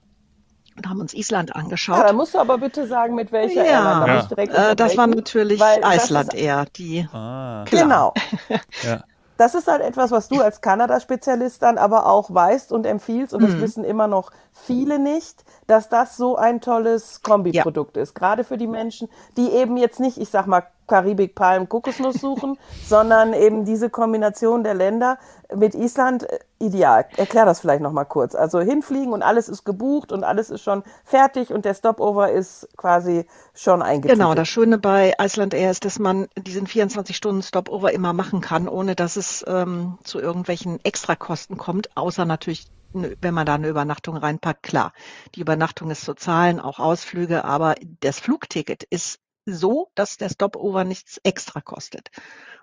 und 0.76 0.88
haben 0.88 1.00
uns 1.00 1.12
Island 1.12 1.54
angeschaut. 1.54 1.98
Ja, 1.98 2.06
da 2.06 2.12
musst 2.14 2.34
du 2.34 2.38
aber 2.38 2.58
bitte 2.58 2.86
sagen, 2.86 3.14
mit 3.14 3.30
welcher 3.30 3.66
ja. 3.66 4.06
Airline. 4.06 4.52
Ja. 4.52 4.70
Äh, 4.70 4.76
das 4.76 4.96
war 4.96 5.06
natürlich 5.06 5.60
Island 5.60 6.34
Air, 6.34 6.66
die. 6.74 7.06
Ah. 7.12 7.64
Genau. 7.68 8.14
ja 8.82 9.04
das 9.38 9.54
ist 9.54 9.68
halt 9.68 9.80
etwas, 9.80 10.10
was 10.10 10.28
du 10.28 10.42
als 10.42 10.60
Kanada-Spezialist 10.60 11.62
dann 11.62 11.78
aber 11.78 12.06
auch 12.06 12.32
weißt 12.32 12.72
und 12.72 12.84
empfiehlst, 12.84 13.32
und 13.32 13.42
das 13.42 13.52
mhm. 13.52 13.60
wissen 13.62 13.84
immer 13.84 14.08
noch 14.08 14.30
viele 14.52 14.98
nicht, 14.98 15.44
dass 15.66 15.88
das 15.88 16.16
so 16.16 16.36
ein 16.36 16.60
tolles 16.60 17.22
Kombiprodukt 17.22 17.96
ja. 17.96 18.02
ist. 18.02 18.14
Gerade 18.14 18.44
für 18.44 18.58
die 18.58 18.66
Menschen, 18.66 19.08
die 19.36 19.50
eben 19.50 19.76
jetzt 19.76 20.00
nicht, 20.00 20.18
ich 20.18 20.28
sag 20.28 20.46
mal, 20.46 20.64
Karibik, 20.88 21.34
Palm, 21.34 21.68
Kokosnuss 21.68 22.16
suchen, 22.16 22.58
sondern 22.86 23.32
eben 23.32 23.64
diese 23.64 23.90
Kombination 23.90 24.64
der 24.64 24.74
Länder 24.74 25.18
mit 25.54 25.74
Island 25.74 26.24
äh, 26.24 26.38
ideal. 26.58 27.06
Erklär 27.16 27.44
das 27.44 27.60
vielleicht 27.60 27.82
nochmal 27.82 28.06
kurz. 28.06 28.34
Also 28.34 28.60
hinfliegen 28.60 29.12
und 29.12 29.22
alles 29.22 29.48
ist 29.48 29.64
gebucht 29.64 30.10
und 30.10 30.24
alles 30.24 30.50
ist 30.50 30.62
schon 30.62 30.82
fertig 31.04 31.52
und 31.52 31.64
der 31.64 31.74
Stopover 31.74 32.32
ist 32.32 32.68
quasi 32.76 33.26
schon 33.54 33.82
eingetütet. 33.82 34.18
Genau, 34.18 34.34
das 34.34 34.48
Schöne 34.48 34.78
bei 34.78 35.14
Iceland 35.20 35.54
Air 35.54 35.70
ist, 35.70 35.84
dass 35.84 35.98
man 35.98 36.26
diesen 36.36 36.66
24-Stunden-Stopover 36.66 37.92
immer 37.92 38.12
machen 38.12 38.40
kann, 38.40 38.68
ohne 38.68 38.96
dass 38.96 39.16
es 39.16 39.44
ähm, 39.46 39.98
zu 40.02 40.18
irgendwelchen 40.18 40.84
Extrakosten 40.84 41.56
kommt, 41.56 41.96
außer 41.96 42.24
natürlich 42.24 42.66
wenn 42.92 43.34
man 43.34 43.46
da 43.46 43.54
eine 43.54 43.68
Übernachtung 43.68 44.16
reinpackt, 44.16 44.62
klar. 44.62 44.92
Die 45.34 45.40
Übernachtung 45.40 45.90
ist 45.90 46.06
zu 46.06 46.14
zahlen, 46.14 46.58
auch 46.58 46.78
Ausflüge, 46.78 47.44
aber 47.44 47.74
das 48.00 48.18
Flugticket 48.18 48.82
ist 48.84 49.20
so, 49.54 49.90
dass 49.94 50.16
der 50.16 50.28
Stopover 50.28 50.84
nichts 50.84 51.18
extra 51.22 51.60
kostet. 51.60 52.10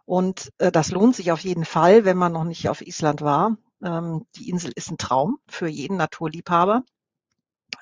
Und 0.06 0.52
äh, 0.60 0.72
das 0.72 0.92
lohnt 0.92 1.16
sich 1.16 1.32
auf 1.32 1.40
jeden 1.40 1.66
Fall, 1.66 2.06
wenn 2.06 2.18
man 2.18 2.32
noch 2.32 2.44
nicht 2.44 2.70
auf 2.70 2.82
Island 2.82 3.22
war. 3.22 3.58
Ähm, 3.84 4.26
die 4.36 4.50
Insel 4.50 4.72
ist 4.76 4.92
ein 4.92 4.98
Traum 4.98 5.38
für 5.48 5.68
jeden 5.68 5.98
Naturliebhaber. 5.98 6.84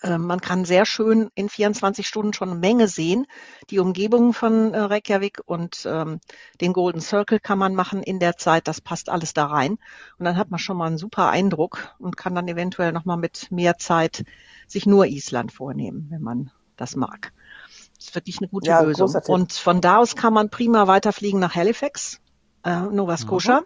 Ähm, 0.01 0.25
man 0.25 0.41
kann 0.41 0.65
sehr 0.65 0.86
schön 0.86 1.29
in 1.36 1.50
24 1.50 2.07
Stunden 2.07 2.33
schon 2.33 2.50
eine 2.50 2.60
Menge 2.60 2.88
sehen. 2.88 3.25
Die 3.69 3.79
Umgebung 3.79 4.33
von 4.33 4.74
äh, 4.74 4.79
Reykjavik 4.79 5.41
und 5.45 5.86
ähm, 5.86 6.19
den 6.62 6.74
Golden 6.74 7.01
Circle 7.01 7.39
kann 7.39 7.60
man 7.60 7.75
machen 7.75 8.03
in 8.03 8.19
der 8.19 8.38
Zeit. 8.38 8.67
Das 8.67 8.81
passt 8.81 9.10
alles 9.10 9.33
da 9.33 9.45
rein. 9.45 9.77
Und 10.17 10.25
dann 10.25 10.38
hat 10.38 10.51
man 10.51 10.60
schon 10.60 10.77
mal 10.77 10.88
einen 10.88 10.98
super 10.98 11.29
Eindruck 11.29 11.95
und 12.00 12.17
kann 12.17 12.36
dann 12.36 12.48
eventuell 12.48 12.91
nochmal 12.91 13.17
mit 13.17 13.51
mehr 13.51 13.77
Zeit 13.77 14.24
sich 14.67 14.86
nur 14.86 15.05
Island 15.05 15.51
vornehmen, 15.51 16.07
wenn 16.10 16.22
man 16.22 16.51
das 16.75 16.95
mag. 16.95 17.33
Das 18.03 18.10
ist 18.10 18.15
wirklich 18.15 18.39
eine 18.39 18.50
gute 18.50 18.69
ja, 18.69 18.81
Lösung. 18.81 19.15
Und 19.27 19.53
von 19.53 19.79
da 19.79 19.98
aus 20.00 20.17
kann 20.17 20.33
man 20.33 20.50
prima 20.50 20.88
weiterfliegen 20.88 21.39
nach 21.39 21.55
Halifax, 21.55 22.19
äh, 22.65 22.81
Nova 22.81 23.15
Scotia. 23.15 23.62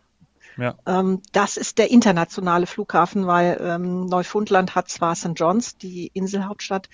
Mhm. 0.55 0.63
Ja. 0.63 0.75
Ähm, 0.85 1.23
das 1.31 1.57
ist 1.57 1.79
der 1.79 1.89
internationale 1.89 2.67
Flughafen, 2.67 3.25
weil 3.25 3.59
ähm, 3.59 4.05
Neufundland 4.05 4.75
hat 4.75 4.89
zwar 4.89 5.15
St. 5.15 5.31
John's, 5.35 5.77
die 5.77 6.11
Inselhauptstadt, 6.13 6.87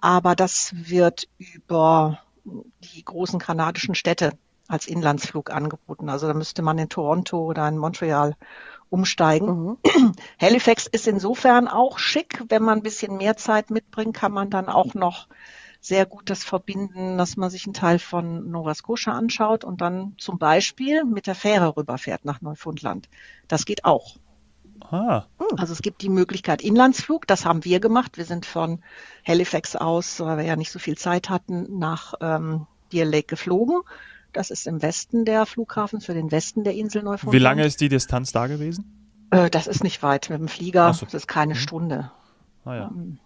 aber 0.00 0.34
das 0.34 0.72
wird 0.74 1.28
über 1.36 2.20
die 2.44 3.04
großen 3.04 3.38
kanadischen 3.38 3.94
Städte 3.94 4.32
als 4.66 4.86
Inlandsflug 4.86 5.50
angeboten. 5.50 6.08
Also 6.08 6.26
da 6.26 6.32
müsste 6.32 6.62
man 6.62 6.78
in 6.78 6.88
Toronto 6.88 7.38
oder 7.44 7.68
in 7.68 7.76
Montreal 7.76 8.34
umsteigen. 8.88 9.78
Mhm. 9.84 10.12
Halifax 10.40 10.86
ist 10.86 11.06
insofern 11.06 11.68
auch 11.68 11.98
schick. 11.98 12.44
Wenn 12.48 12.62
man 12.62 12.78
ein 12.78 12.82
bisschen 12.82 13.18
mehr 13.18 13.36
Zeit 13.36 13.68
mitbringt, 13.68 14.16
kann 14.16 14.32
man 14.32 14.48
dann 14.48 14.70
auch 14.70 14.94
noch 14.94 15.28
sehr 15.80 16.06
gut 16.06 16.28
das 16.30 16.44
verbinden, 16.44 17.18
dass 17.18 17.36
man 17.36 17.50
sich 17.50 17.64
einen 17.66 17.74
Teil 17.74 17.98
von 17.98 18.50
Nova 18.50 18.74
Scotia 18.74 19.12
anschaut 19.12 19.64
und 19.64 19.80
dann 19.80 20.14
zum 20.18 20.38
Beispiel 20.38 21.04
mit 21.04 21.26
der 21.26 21.34
Fähre 21.34 21.76
rüberfährt 21.76 22.24
nach 22.24 22.40
Neufundland. 22.40 23.08
Das 23.46 23.64
geht 23.64 23.84
auch. 23.84 24.16
Ah. 24.90 25.24
Also 25.56 25.72
es 25.72 25.82
gibt 25.82 26.02
die 26.02 26.08
Möglichkeit 26.08 26.62
Inlandsflug, 26.62 27.26
das 27.26 27.44
haben 27.44 27.64
wir 27.64 27.80
gemacht. 27.80 28.16
Wir 28.16 28.24
sind 28.24 28.46
von 28.46 28.82
Halifax 29.26 29.76
aus, 29.76 30.20
weil 30.20 30.38
wir 30.38 30.44
ja 30.44 30.56
nicht 30.56 30.70
so 30.70 30.78
viel 30.78 30.96
Zeit 30.96 31.30
hatten, 31.30 31.78
nach 31.78 32.14
ähm, 32.20 32.66
Deer 32.92 33.04
Lake 33.04 33.26
geflogen. 33.26 33.80
Das 34.32 34.50
ist 34.50 34.66
im 34.66 34.82
Westen 34.82 35.24
der 35.24 35.46
Flughafen, 35.46 36.00
für 36.00 36.14
den 36.14 36.30
Westen 36.30 36.64
der 36.64 36.74
Insel 36.74 37.02
Neufundland. 37.02 37.32
Wie 37.32 37.42
lange 37.42 37.64
ist 37.64 37.80
die 37.80 37.88
Distanz 37.88 38.32
da 38.32 38.46
gewesen? 38.46 38.98
Äh, 39.30 39.50
das 39.50 39.66
ist 39.66 39.82
nicht 39.82 40.02
weit 40.02 40.30
mit 40.30 40.38
dem 40.38 40.48
Flieger. 40.48 40.92
So. 40.94 41.06
Das 41.06 41.14
ist 41.14 41.28
keine 41.28 41.54
mhm. 41.54 41.58
Stunde. 41.58 42.10
Ah, 42.64 42.74
ja. 42.74 42.90
Ähm, 42.94 43.18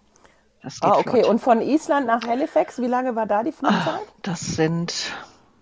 ah, 0.80 0.98
okay. 0.98 1.20
Flott. 1.20 1.26
Und 1.26 1.38
von 1.40 1.60
Island 1.60 2.06
nach 2.06 2.26
Halifax, 2.26 2.78
wie 2.78 2.86
lange 2.86 3.16
war 3.16 3.26
da 3.26 3.42
die 3.42 3.52
Flugzeit? 3.52 3.86
Ah, 3.86 4.00
das 4.22 4.40
sind 4.40 5.12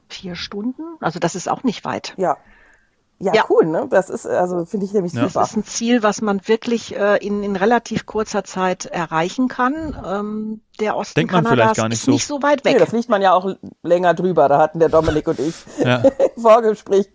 vier 0.09 0.35
Stunden. 0.35 0.83
Also 1.01 1.19
das 1.19 1.35
ist 1.35 1.49
auch 1.49 1.63
nicht 1.63 1.85
weit. 1.85 2.15
Ja. 2.17 2.37
Ja, 3.23 3.35
ja, 3.35 3.45
cool, 3.51 3.67
ne? 3.67 3.87
Das 3.91 4.09
ist, 4.09 4.27
also 4.27 4.65
finde 4.65 4.87
ich 4.87 4.95
nämlich 4.95 5.13
ja. 5.13 5.29
super. 5.29 5.41
Das 5.41 5.51
ist 5.51 5.57
ein 5.59 5.65
Ziel, 5.65 6.03
was 6.03 6.23
man 6.23 6.41
wirklich 6.49 6.97
äh, 6.97 7.19
in, 7.19 7.43
in 7.43 7.55
relativ 7.55 8.07
kurzer 8.07 8.45
Zeit 8.45 8.87
erreichen 8.87 9.47
kann. 9.47 9.95
Ähm, 10.07 10.63
der 10.81 10.97
Osten 10.97 11.21
Denkt 11.21 11.33
man 11.33 11.45
Kanadas 11.45 11.65
vielleicht 11.65 11.77
gar 11.77 11.89
nicht 11.91 11.99
ist 11.99 12.05
so. 12.07 12.13
nicht 12.13 12.27
so 12.27 12.43
weit 12.43 12.65
weg. 12.65 12.73
Nee, 12.73 12.79
da 12.79 12.87
fliegt 12.87 13.11
man 13.11 13.21
ja 13.21 13.35
auch 13.35 13.57
länger 13.83 14.15
drüber. 14.15 14.49
Da 14.49 14.57
hatten 14.57 14.79
der 14.79 14.89
Dominik 14.89 15.29
und 15.29 15.39
ich 15.39 15.55
ja. 15.85 15.97
im 15.97 16.43
Vorgespräch 16.43 17.11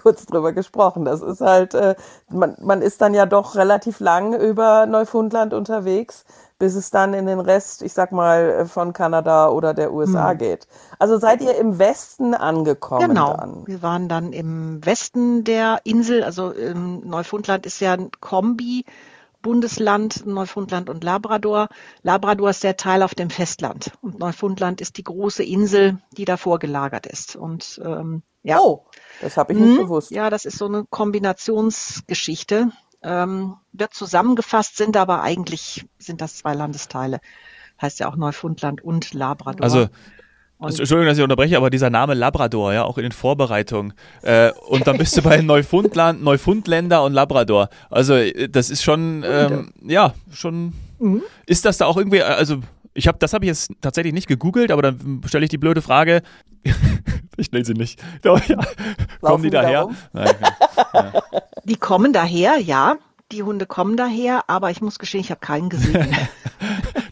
kurz 0.00 0.26
drüber 0.26 0.52
gesprochen. 0.52 1.04
Das 1.04 1.22
ist 1.22 1.40
halt, 1.40 1.74
äh, 1.74 1.96
man, 2.30 2.56
man 2.60 2.80
ist 2.80 3.00
dann 3.00 3.12
ja 3.12 3.26
doch 3.26 3.56
relativ 3.56 3.98
lang 3.98 4.32
über 4.32 4.86
Neufundland 4.86 5.54
unterwegs 5.54 6.24
bis 6.58 6.74
es 6.74 6.90
dann 6.90 7.12
in 7.14 7.26
den 7.26 7.40
Rest, 7.40 7.82
ich 7.82 7.92
sag 7.92 8.12
mal, 8.12 8.66
von 8.66 8.92
Kanada 8.92 9.48
oder 9.50 9.74
der 9.74 9.92
USA 9.92 10.30
hm. 10.30 10.38
geht. 10.38 10.66
Also 10.98 11.18
seid 11.18 11.42
ihr 11.42 11.56
im 11.56 11.78
Westen 11.78 12.34
angekommen? 12.34 13.08
Genau. 13.08 13.36
Dann? 13.36 13.66
Wir 13.66 13.82
waren 13.82 14.08
dann 14.08 14.32
im 14.32 14.84
Westen 14.84 15.44
der 15.44 15.80
Insel. 15.84 16.24
Also 16.24 16.54
ähm, 16.54 17.02
Neufundland 17.04 17.66
ist 17.66 17.80
ja 17.80 17.92
ein 17.92 18.10
Kombi. 18.20 18.84
Bundesland 19.42 20.26
Neufundland 20.26 20.90
und 20.90 21.04
Labrador. 21.04 21.68
Labrador 22.02 22.50
ist 22.50 22.64
der 22.64 22.76
Teil 22.76 23.04
auf 23.04 23.14
dem 23.14 23.30
Festland 23.30 23.92
und 24.02 24.18
Neufundland 24.18 24.80
ist 24.80 24.96
die 24.96 25.04
große 25.04 25.44
Insel, 25.44 25.98
die 26.16 26.24
davor 26.24 26.58
gelagert 26.58 27.06
ist. 27.06 27.36
Und 27.36 27.80
ähm, 27.84 28.22
ja. 28.42 28.58
Oh, 28.58 28.86
das 29.20 29.36
habe 29.36 29.52
ich 29.52 29.58
nicht 29.60 29.76
hm, 29.76 29.84
gewusst. 29.84 30.10
Ja, 30.10 30.30
das 30.30 30.46
ist 30.46 30.58
so 30.58 30.66
eine 30.66 30.84
Kombinationsgeschichte 30.90 32.72
ähm, 33.06 33.54
wird 33.72 33.94
zusammengefasst, 33.94 34.76
sind 34.76 34.96
aber 34.96 35.22
eigentlich 35.22 35.86
sind 35.98 36.20
das 36.20 36.36
zwei 36.36 36.54
Landesteile. 36.54 37.20
Heißt 37.80 38.00
ja 38.00 38.08
auch 38.08 38.16
Neufundland 38.16 38.82
und 38.82 39.14
Labrador. 39.14 39.62
Also 39.62 39.88
und 40.58 40.78
Entschuldigung, 40.78 41.06
dass 41.06 41.18
ich 41.18 41.22
unterbreche, 41.22 41.58
aber 41.58 41.68
dieser 41.68 41.90
Name 41.90 42.14
Labrador, 42.14 42.72
ja, 42.72 42.84
auch 42.84 42.96
in 42.96 43.02
den 43.02 43.12
Vorbereitungen. 43.12 43.92
Äh, 44.22 44.52
und 44.68 44.86
dann 44.86 44.96
bist 44.96 45.14
du 45.16 45.22
bei 45.22 45.42
Neufundland, 45.42 46.22
Neufundländer 46.22 47.04
und 47.04 47.12
Labrador. 47.12 47.68
Also 47.90 48.14
äh, 48.14 48.48
das 48.48 48.70
ist 48.70 48.82
schon, 48.82 49.22
ähm, 49.26 49.72
ja, 49.82 50.14
schon. 50.32 50.72
Mhm. 50.98 51.22
Ist 51.44 51.66
das 51.66 51.76
da 51.76 51.84
auch 51.84 51.98
irgendwie, 51.98 52.22
also 52.22 52.60
ich 52.96 53.06
habe, 53.06 53.18
das 53.18 53.32
habe 53.32 53.44
ich 53.44 53.48
jetzt 53.48 53.70
tatsächlich 53.80 54.14
nicht 54.14 54.26
gegoogelt, 54.26 54.70
aber 54.70 54.82
dann 54.82 55.20
stelle 55.26 55.44
ich 55.44 55.50
die 55.50 55.58
blöde 55.58 55.82
Frage. 55.82 56.22
ich 57.36 57.52
nenne 57.52 57.64
sie 57.64 57.74
nicht. 57.74 58.02
Ja, 58.24 58.60
kommen 59.20 59.42
die 59.42 59.50
daher? 59.50 59.88
Nein, 60.12 60.34
ja. 60.94 61.12
Die 61.64 61.76
kommen 61.76 62.12
daher, 62.12 62.58
ja. 62.58 62.96
Die 63.32 63.42
Hunde 63.42 63.66
kommen 63.66 63.96
daher, 63.96 64.44
aber 64.48 64.70
ich 64.70 64.80
muss 64.80 64.98
gestehen, 64.98 65.20
ich 65.20 65.30
habe 65.30 65.40
keinen 65.40 65.68
gesehen. 65.68 66.16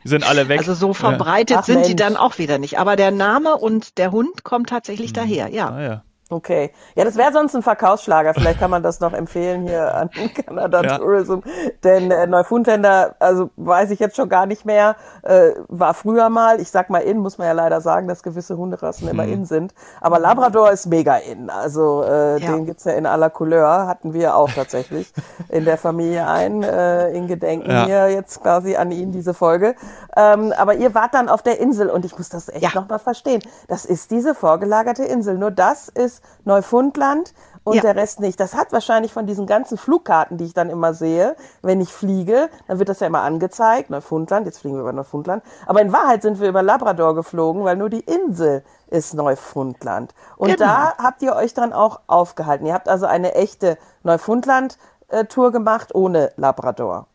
die 0.04 0.08
sind 0.08 0.24
alle 0.24 0.48
weg. 0.48 0.58
Also 0.58 0.74
so 0.74 0.94
verbreitet 0.94 1.56
Ach, 1.60 1.64
sind 1.64 1.76
Mensch. 1.76 1.88
die 1.88 1.96
dann 1.96 2.16
auch 2.16 2.38
wieder 2.38 2.58
nicht. 2.58 2.78
Aber 2.78 2.94
der 2.94 3.10
Name 3.10 3.56
und 3.56 3.98
der 3.98 4.12
Hund 4.12 4.44
kommt 4.44 4.68
tatsächlich 4.68 5.08
hm. 5.08 5.14
daher, 5.14 5.48
ja. 5.48 5.70
Ah, 5.70 5.82
ja. 5.82 6.04
Okay. 6.30 6.70
Ja, 6.94 7.04
das 7.04 7.16
wäre 7.16 7.32
sonst 7.32 7.54
ein 7.54 7.62
Verkaufsschlager. 7.62 8.32
Vielleicht 8.32 8.58
kann 8.58 8.70
man 8.70 8.82
das 8.82 8.98
noch 9.00 9.12
empfehlen 9.12 9.68
hier 9.68 9.94
an 9.94 10.10
Canada 10.10 10.82
ja. 10.82 10.98
Tourism. 10.98 11.40
Denn 11.82 12.10
äh, 12.10 12.26
Neufundländer, 12.26 13.14
also 13.18 13.50
weiß 13.56 13.90
ich 13.90 13.98
jetzt 13.98 14.16
schon 14.16 14.30
gar 14.30 14.46
nicht 14.46 14.64
mehr, 14.64 14.96
äh, 15.22 15.50
war 15.68 15.92
früher 15.92 16.30
mal, 16.30 16.60
ich 16.60 16.70
sag 16.70 16.88
mal 16.88 17.00
in, 17.00 17.18
muss 17.18 17.36
man 17.36 17.46
ja 17.46 17.52
leider 17.52 17.82
sagen, 17.82 18.08
dass 18.08 18.22
gewisse 18.22 18.56
Hunderassen 18.56 19.06
hm. 19.06 19.12
immer 19.12 19.28
in 19.30 19.44
sind. 19.44 19.74
Aber 20.00 20.18
Labrador 20.18 20.70
ist 20.70 20.86
mega 20.86 21.16
in. 21.18 21.50
Also 21.50 22.02
äh, 22.04 22.40
ja. 22.40 22.52
den 22.52 22.64
gibt's 22.64 22.84
ja 22.84 22.92
in 22.92 23.04
aller 23.04 23.28
Couleur. 23.28 23.86
Hatten 23.86 24.14
wir 24.14 24.34
auch 24.34 24.50
tatsächlich 24.50 25.12
in 25.50 25.66
der 25.66 25.76
Familie 25.76 26.26
ein, 26.26 26.62
äh, 26.62 27.10
in 27.10 27.26
Gedenken 27.26 27.70
ja. 27.70 27.84
hier 27.84 28.08
jetzt 28.08 28.40
quasi 28.40 28.76
an 28.76 28.90
ihn 28.92 29.12
diese 29.12 29.34
Folge. 29.34 29.74
Ähm, 30.16 30.54
aber 30.56 30.74
ihr 30.74 30.94
wart 30.94 31.12
dann 31.12 31.28
auf 31.28 31.42
der 31.42 31.60
Insel 31.60 31.90
und 31.90 32.06
ich 32.06 32.16
muss 32.16 32.30
das 32.30 32.48
echt 32.48 32.62
ja. 32.62 32.70
nochmal 32.74 32.98
verstehen. 32.98 33.42
Das 33.68 33.84
ist 33.84 34.10
diese 34.10 34.34
vorgelagerte 34.34 35.04
Insel. 35.04 35.36
Nur 35.36 35.50
das 35.50 35.88
ist 35.88 36.13
ist 36.14 36.25
Neufundland 36.44 37.35
und 37.64 37.76
ja. 37.76 37.83
der 37.83 37.97
Rest 37.97 38.21
nicht. 38.21 38.38
Das 38.38 38.54
hat 38.54 38.73
wahrscheinlich 38.73 39.12
von 39.12 39.26
diesen 39.26 39.47
ganzen 39.47 39.78
Flugkarten, 39.78 40.37
die 40.37 40.44
ich 40.44 40.54
dann 40.54 40.71
immer 40.71 40.94
sehe, 40.94 41.37
wenn 41.62 41.80
ich 41.80 41.92
fliege, 41.92 42.50
dann 42.68 42.78
wird 42.78 42.88
das 42.88 43.00
ja 43.00 43.06
immer 43.06 43.23
angezeigt, 43.23 43.90
Neufundland, 43.90 44.47
jetzt 44.47 44.59
fliegen 44.61 44.76
wir 44.76 44.83
über 44.83 44.92
Neufundland. 44.92 45.42
Aber 45.66 45.80
in 45.80 45.92
Wahrheit 45.92 46.23
sind 46.23 46.40
wir 46.40 46.49
über 46.49 46.62
Labrador 46.62 47.14
geflogen, 47.14 47.64
weil 47.64 47.76
nur 47.76 47.88
die 47.88 48.00
Insel 48.00 48.64
ist 48.88 49.14
Neufundland. 49.14 50.14
Und 50.37 50.49
genau. 50.49 50.59
da 50.59 50.94
habt 50.99 51.23
ihr 51.23 51.35
euch 51.35 51.54
dann 51.54 51.73
auch 51.73 52.00
aufgehalten. 52.06 52.66
Ihr 52.66 52.75
habt 52.75 52.88
also 52.88 53.06
eine 53.06 53.35
echte 53.35 53.78
Neufundland-Tour 54.02 55.52
gemacht 55.52 55.94
ohne 55.94 56.33
Labrador. 56.37 57.06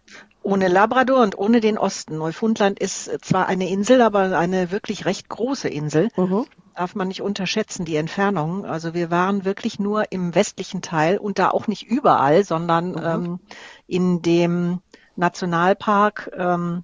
Ohne 0.42 0.68
Labrador 0.68 1.22
und 1.22 1.38
ohne 1.38 1.60
den 1.60 1.78
Osten. 1.78 2.18
Neufundland 2.18 2.80
ist 2.80 3.12
zwar 3.24 3.48
eine 3.48 3.70
Insel, 3.70 4.02
aber 4.02 4.38
eine 4.38 4.72
wirklich 4.72 5.06
recht 5.06 5.30
große 5.30 5.68
Insel. 5.68 6.10
Mhm 6.16 6.46
darf 6.76 6.96
man 6.96 7.08
nicht 7.08 7.22
unterschätzen, 7.22 7.86
die 7.86 7.96
Entfernung. 7.96 8.66
Also 8.66 8.94
wir 8.94 9.12
waren 9.12 9.46
wirklich 9.46 9.80
nur 9.80 10.12
im 10.12 10.36
westlichen 10.36 10.82
Teil 10.82 11.18
und 11.18 11.40
da 11.40 11.50
auch 11.50 11.68
nicht 11.68 11.84
überall, 11.84 12.44
sondern 12.44 12.92
mhm. 12.92 13.04
ähm, 13.04 13.40
in 13.88 14.22
dem 14.22 14.82
Nationalpark 15.16 16.32
ähm, 16.36 16.84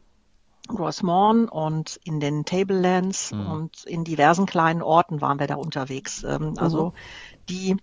Rosemont 0.69 1.51
und 1.51 1.99
in 2.03 2.19
den 2.19 2.45
Tablelands 2.45 3.31
mhm. 3.31 3.51
und 3.51 3.83
in 3.85 4.03
diversen 4.03 4.45
kleinen 4.45 4.81
Orten 4.81 5.21
waren 5.21 5.39
wir 5.39 5.47
da 5.47 5.55
unterwegs. 5.55 6.23
Ähm, 6.23 6.51
mhm. 6.51 6.57
Also 6.57 6.93
die 7.49 7.77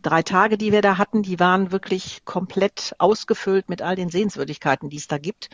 drei 0.00 0.22
Tage, 0.22 0.58
die 0.58 0.72
wir 0.72 0.82
da 0.82 0.98
hatten, 0.98 1.22
die 1.22 1.38
waren 1.38 1.72
wirklich 1.72 2.24
komplett 2.24 2.94
ausgefüllt 2.98 3.68
mit 3.68 3.82
all 3.82 3.96
den 3.96 4.08
Sehenswürdigkeiten, 4.08 4.88
die 4.88 4.96
es 4.96 5.08
da 5.08 5.18
gibt 5.18 5.50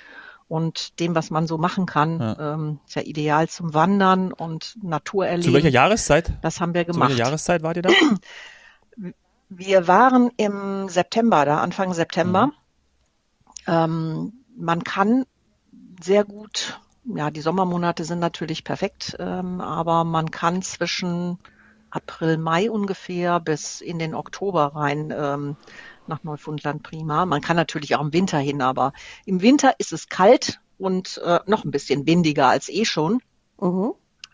und 0.48 0.98
dem, 0.98 1.14
was 1.14 1.30
man 1.30 1.46
so 1.46 1.58
machen 1.58 1.86
kann. 1.86 2.20
Ja. 2.20 2.54
Ähm, 2.54 2.80
ist 2.86 2.96
ja 2.96 3.02
ideal 3.02 3.48
zum 3.48 3.74
Wandern 3.74 4.32
und 4.32 4.76
Naturerleben. 4.82 5.42
Zu 5.42 5.52
welcher 5.52 5.68
Jahreszeit? 5.68 6.32
Das 6.42 6.60
haben 6.60 6.74
wir 6.74 6.84
gemacht. 6.84 7.10
Zu 7.10 7.16
welcher 7.16 7.24
Jahreszeit 7.24 7.62
wart 7.62 7.76
ihr 7.76 7.82
da? 7.82 7.90
Wir 9.50 9.88
waren 9.88 10.30
im 10.36 10.90
September 10.90 11.46
da, 11.46 11.60
Anfang 11.60 11.94
September. 11.94 12.48
Mhm. 12.48 12.52
Ähm, 13.66 14.32
man 14.58 14.84
kann 14.84 15.24
sehr 16.02 16.24
gut, 16.24 16.80
ja, 17.04 17.30
die 17.30 17.40
Sommermonate 17.40 18.04
sind 18.04 18.18
natürlich 18.18 18.62
perfekt, 18.64 19.16
ähm, 19.18 19.62
aber 19.62 20.04
man 20.04 20.30
kann 20.30 20.60
zwischen 20.60 21.38
April, 21.90 22.36
Mai 22.36 22.70
ungefähr 22.70 23.40
bis 23.40 23.80
in 23.80 23.98
den 23.98 24.14
Oktober 24.14 24.72
rein 24.74 25.12
ähm, 25.16 25.56
nach 26.08 26.24
Neufundland 26.24 26.82
prima. 26.82 27.26
Man 27.26 27.40
kann 27.40 27.56
natürlich 27.56 27.94
auch 27.96 28.00
im 28.00 28.12
Winter 28.12 28.38
hin, 28.38 28.62
aber 28.62 28.92
im 29.26 29.42
Winter 29.42 29.74
ist 29.78 29.92
es 29.92 30.08
kalt 30.08 30.60
und 30.78 31.20
äh, 31.24 31.40
noch 31.46 31.64
ein 31.64 31.70
bisschen 31.70 32.06
windiger 32.06 32.48
als 32.48 32.68
eh 32.68 32.84
schon. 32.84 33.20
Mhm. 33.60 33.92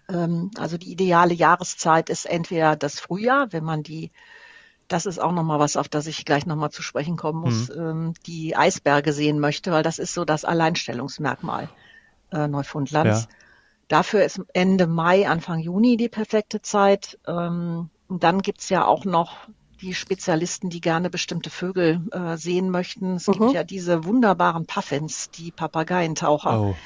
Ähm, 0.09 0.51
also 0.57 0.79
die 0.79 0.93
ideale 0.93 1.35
Jahreszeit 1.35 2.11
ist 2.11 2.27
entweder 2.27 2.77
das 2.77 3.01
Frühjahr, 3.01 3.53
wenn 3.53 3.65
man 3.65 3.83
die 3.83 4.11
das 4.89 5.07
ist 5.07 5.19
auch 5.19 5.33
nochmal 5.33 5.59
was, 5.59 5.77
auf 5.77 5.89
das 5.89 6.07
ich 6.07 6.25
gleich 6.25 6.47
nochmal 6.47 6.71
zu 6.71 6.83
sprechen 6.83 7.17
kommen 7.17 7.41
muss, 7.41 7.69
mhm. 7.69 7.81
ähm, 7.81 8.15
die 8.27 8.55
Eisberge 8.55 9.13
sehen 9.13 9.41
möchte, 9.41 9.73
weil 9.73 9.83
das 9.83 9.99
ist 9.99 10.15
so 10.15 10.25
das 10.25 10.45
Alleinstellungsmerkmal 10.45 11.71
äh, 12.33 12.49
Neufundlands. 12.49 13.23
Ja. 13.23 13.29
Dafür 13.89 14.25
ist 14.25 14.41
Ende 14.53 14.87
Mai, 14.87 15.29
Anfang 15.29 15.59
Juni 15.59 15.97
die 15.97 16.09
perfekte 16.09 16.63
Zeit. 16.63 17.19
Ähm, 17.27 17.91
und 18.09 18.25
dann 18.25 18.43
gibt's 18.43 18.69
ja 18.69 18.85
auch 18.85 19.05
noch 19.05 19.37
die 19.85 19.95
Spezialisten, 19.95 20.71
die 20.71 20.81
gerne 20.81 21.11
bestimmte 21.11 21.51
Vögel 21.51 22.01
äh, 22.11 22.37
sehen 22.39 22.71
möchten. 22.71 23.17
Es 23.17 23.29
mhm. 23.29 23.33
gibt 23.33 23.53
ja 23.53 23.65
diese 23.65 24.05
wunderbaren 24.05 24.67
Puffins, 24.67 25.31
die 25.31 25.51
Papageientaucher, 25.51 26.61
oh. 26.61 26.77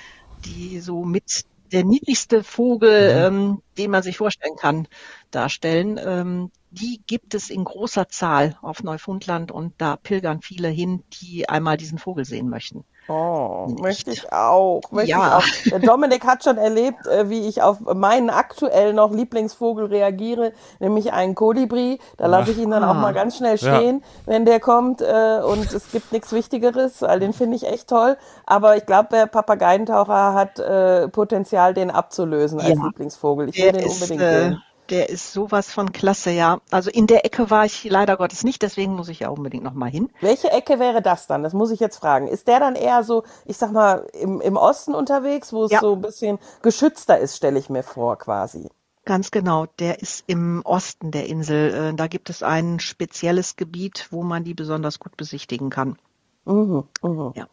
die 0.44 0.80
so 0.80 1.04
mit 1.04 1.44
der 1.70 1.84
niedlichste 1.84 2.42
Vogel, 2.42 3.30
mhm. 3.30 3.36
ähm, 3.36 3.62
den 3.76 3.90
man 3.90 4.02
sich 4.02 4.16
vorstellen 4.16 4.56
kann, 4.56 4.88
darstellen. 5.30 6.00
Ähm, 6.02 6.50
die 6.70 7.00
gibt 7.06 7.34
es 7.34 7.50
in 7.50 7.64
großer 7.64 8.08
Zahl 8.08 8.58
auf 8.62 8.82
Neufundland 8.82 9.52
und 9.52 9.74
da 9.78 9.96
pilgern 9.96 10.42
viele 10.42 10.68
hin, 10.68 11.04
die 11.20 11.48
einmal 11.48 11.76
diesen 11.76 11.98
Vogel 11.98 12.24
sehen 12.24 12.48
möchten. 12.48 12.84
Oh, 13.08 13.68
möchte 13.80 14.10
ich 14.10 14.30
auch. 14.32 14.82
Möchte 14.90 15.10
ja. 15.10 15.40
Ich 15.64 15.74
auch. 15.74 15.80
Dominik 15.80 16.26
hat 16.26 16.44
schon 16.44 16.58
erlebt, 16.58 17.06
äh, 17.06 17.30
wie 17.30 17.48
ich 17.48 17.62
auf 17.62 17.80
meinen 17.80 18.28
aktuell 18.28 18.92
noch 18.92 19.12
Lieblingsvogel 19.12 19.86
reagiere, 19.86 20.52
nämlich 20.78 21.12
einen 21.12 21.34
Kolibri. 21.34 22.00
Da 22.18 22.26
lasse 22.26 22.50
ich 22.50 22.58
ihn 22.58 22.70
dann 22.70 22.84
auch 22.84 22.94
mal 22.94 23.14
ganz 23.14 23.38
schnell 23.38 23.56
stehen, 23.56 24.00
ja. 24.00 24.32
wenn 24.32 24.44
der 24.44 24.60
kommt. 24.60 25.00
Äh, 25.00 25.40
und 25.42 25.72
es 25.72 25.90
gibt 25.90 26.12
nichts 26.12 26.32
Wichtigeres, 26.32 27.00
weil 27.00 27.20
den 27.20 27.32
finde 27.32 27.56
ich 27.56 27.66
echt 27.66 27.88
toll. 27.88 28.18
Aber 28.44 28.76
ich 28.76 28.84
glaube, 28.84 29.08
der 29.10 29.26
Papageientaucher 29.26 30.34
hat 30.34 30.58
äh, 30.58 31.08
Potenzial, 31.08 31.72
den 31.72 31.90
abzulösen 31.90 32.60
als 32.60 32.78
ja. 32.78 32.84
Lieblingsvogel. 32.84 33.48
Ich 33.48 33.56
will 33.56 33.72
den 33.72 33.88
unbedingt 33.88 34.20
äh, 34.20 34.40
sehen 34.42 34.62
der 34.90 35.08
ist 35.08 35.32
sowas 35.32 35.70
von 35.70 35.92
klasse, 35.92 36.30
ja. 36.30 36.60
Also 36.70 36.90
in 36.90 37.06
der 37.06 37.24
Ecke 37.24 37.50
war 37.50 37.64
ich 37.64 37.84
leider 37.84 38.16
Gottes 38.16 38.44
nicht, 38.44 38.62
deswegen 38.62 38.94
muss 38.94 39.08
ich 39.08 39.20
ja 39.20 39.28
unbedingt 39.28 39.64
nochmal 39.64 39.90
hin. 39.90 40.10
Welche 40.20 40.50
Ecke 40.50 40.78
wäre 40.78 41.02
das 41.02 41.26
dann? 41.26 41.42
Das 41.42 41.52
muss 41.52 41.70
ich 41.70 41.80
jetzt 41.80 41.98
fragen. 41.98 42.28
Ist 42.28 42.48
der 42.48 42.60
dann 42.60 42.74
eher 42.74 43.02
so, 43.04 43.24
ich 43.44 43.56
sag 43.56 43.72
mal, 43.72 44.06
im, 44.12 44.40
im 44.40 44.56
Osten 44.56 44.94
unterwegs, 44.94 45.52
wo 45.52 45.64
es 45.64 45.72
ja. 45.72 45.80
so 45.80 45.94
ein 45.94 46.00
bisschen 46.00 46.38
geschützter 46.62 47.18
ist, 47.18 47.36
stelle 47.36 47.58
ich 47.58 47.70
mir 47.70 47.82
vor, 47.82 48.16
quasi. 48.16 48.68
Ganz 49.04 49.30
genau, 49.30 49.66
der 49.78 50.02
ist 50.02 50.24
im 50.26 50.60
Osten 50.64 51.10
der 51.10 51.26
Insel. 51.26 51.92
Äh, 51.92 51.94
da 51.94 52.08
gibt 52.08 52.28
es 52.28 52.42
ein 52.42 52.78
spezielles 52.78 53.56
Gebiet, 53.56 54.08
wo 54.10 54.22
man 54.22 54.44
die 54.44 54.54
besonders 54.54 54.98
gut 54.98 55.16
besichtigen 55.16 55.70
kann. 55.70 55.96
Mhm, 56.44 56.84
mh. 57.02 57.32
Ja. 57.34 57.46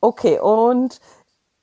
Okay, 0.00 0.38
und 0.38 1.00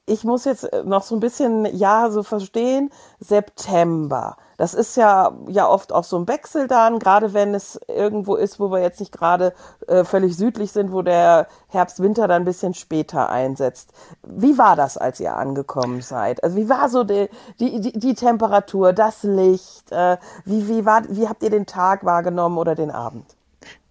ich 0.05 0.23
muss 0.23 0.45
jetzt 0.45 0.69
noch 0.85 1.03
so 1.03 1.15
ein 1.15 1.19
bisschen, 1.19 1.65
ja, 1.77 2.09
so 2.09 2.23
verstehen, 2.23 2.91
September 3.19 4.37
das 4.57 4.73
ist 4.73 4.97
ja, 4.97 5.37
ja 5.47 5.67
oft 5.67 5.93
auch 5.93 6.03
so 6.03 6.17
ein 6.17 6.27
Wechsel 6.27 6.67
dann, 6.67 6.97
gerade 6.99 7.33
wenn 7.33 7.53
es 7.53 7.79
irgendwo 7.87 8.35
ist, 8.35 8.59
wo 8.59 8.71
wir 8.71 8.81
jetzt 8.81 8.99
nicht 8.99 9.11
gerade 9.11 9.53
äh, 9.87 10.03
völlig 10.03 10.35
südlich 10.35 10.71
sind, 10.71 10.91
wo 10.91 11.03
der 11.03 11.47
Herbst, 11.67 12.01
Winter 12.01 12.27
dann 12.27 12.41
ein 12.41 12.45
bisschen 12.45 12.73
später 12.73 13.29
einsetzt. 13.29 13.91
Wie 14.23 14.57
war 14.57 14.75
das, 14.75 14.97
als 14.97 15.19
ihr 15.19 15.35
angekommen 15.35 16.01
seid? 16.01 16.43
Also 16.43 16.57
wie 16.57 16.69
war 16.69 16.89
so 16.89 17.03
die, 17.03 17.29
die, 17.59 17.79
die, 17.79 17.91
die 17.97 18.15
Temperatur, 18.15 18.93
das 18.93 19.23
Licht? 19.23 19.91
Äh, 19.91 20.17
wie, 20.43 20.67
wie, 20.67 20.85
war, 20.85 21.03
wie 21.07 21.29
habt 21.29 21.43
ihr 21.43 21.51
den 21.51 21.67
Tag 21.67 22.03
wahrgenommen 22.03 22.57
oder 22.57 22.73
den 22.73 22.89
Abend? 22.89 23.25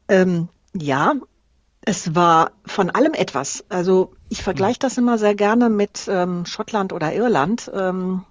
Ähm, 0.09 0.49
ja, 0.75 1.15
es 1.83 2.17
war 2.17 2.51
von 2.65 2.91
allem 2.91 3.15
etwas. 3.15 3.65
Also 3.69 4.13
ich 4.29 4.43
vergleiche 4.43 4.81
das 4.81 4.99
immer 4.99 5.19
sehr 5.19 5.37
gerne 5.37 5.71
mit 5.71 6.09
ähm, 6.09 6.45
Schottland 6.45 6.93
oder 6.93 7.13
Irland. 7.15 7.71
Ähm, 7.73 8.25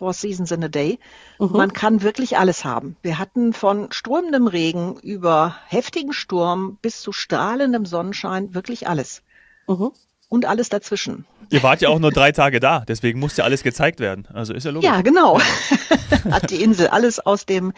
Four 0.00 0.14
Seasons 0.14 0.50
in 0.50 0.64
a 0.64 0.68
Day. 0.68 0.98
Mhm. 1.38 1.52
Man 1.52 1.72
kann 1.74 2.00
wirklich 2.00 2.38
alles 2.38 2.64
haben. 2.64 2.96
Wir 3.02 3.18
hatten 3.18 3.52
von 3.52 3.92
strömendem 3.92 4.46
Regen 4.46 4.96
über 5.02 5.56
heftigen 5.66 6.14
Sturm 6.14 6.78
bis 6.80 7.02
zu 7.02 7.12
strahlendem 7.12 7.84
Sonnenschein 7.84 8.54
wirklich 8.54 8.88
alles. 8.88 9.22
Mhm. 9.68 9.92
Und 10.30 10.46
alles 10.46 10.70
dazwischen. 10.70 11.26
Ihr 11.50 11.62
wart 11.64 11.80
ja 11.80 11.88
auch 11.88 11.98
nur 11.98 12.12
drei 12.12 12.30
Tage 12.30 12.60
da, 12.60 12.84
deswegen 12.86 13.18
musste 13.18 13.42
alles 13.42 13.64
gezeigt 13.64 13.98
werden. 13.98 14.28
Also 14.32 14.54
ist 14.54 14.64
ja 14.64 14.70
logisch. 14.70 14.88
Ja, 14.88 15.02
genau. 15.02 15.40
Hat 16.30 16.50
die 16.50 16.62
Insel 16.62 16.86
alles 16.86 17.18
aus 17.18 17.44
dem, 17.44 17.72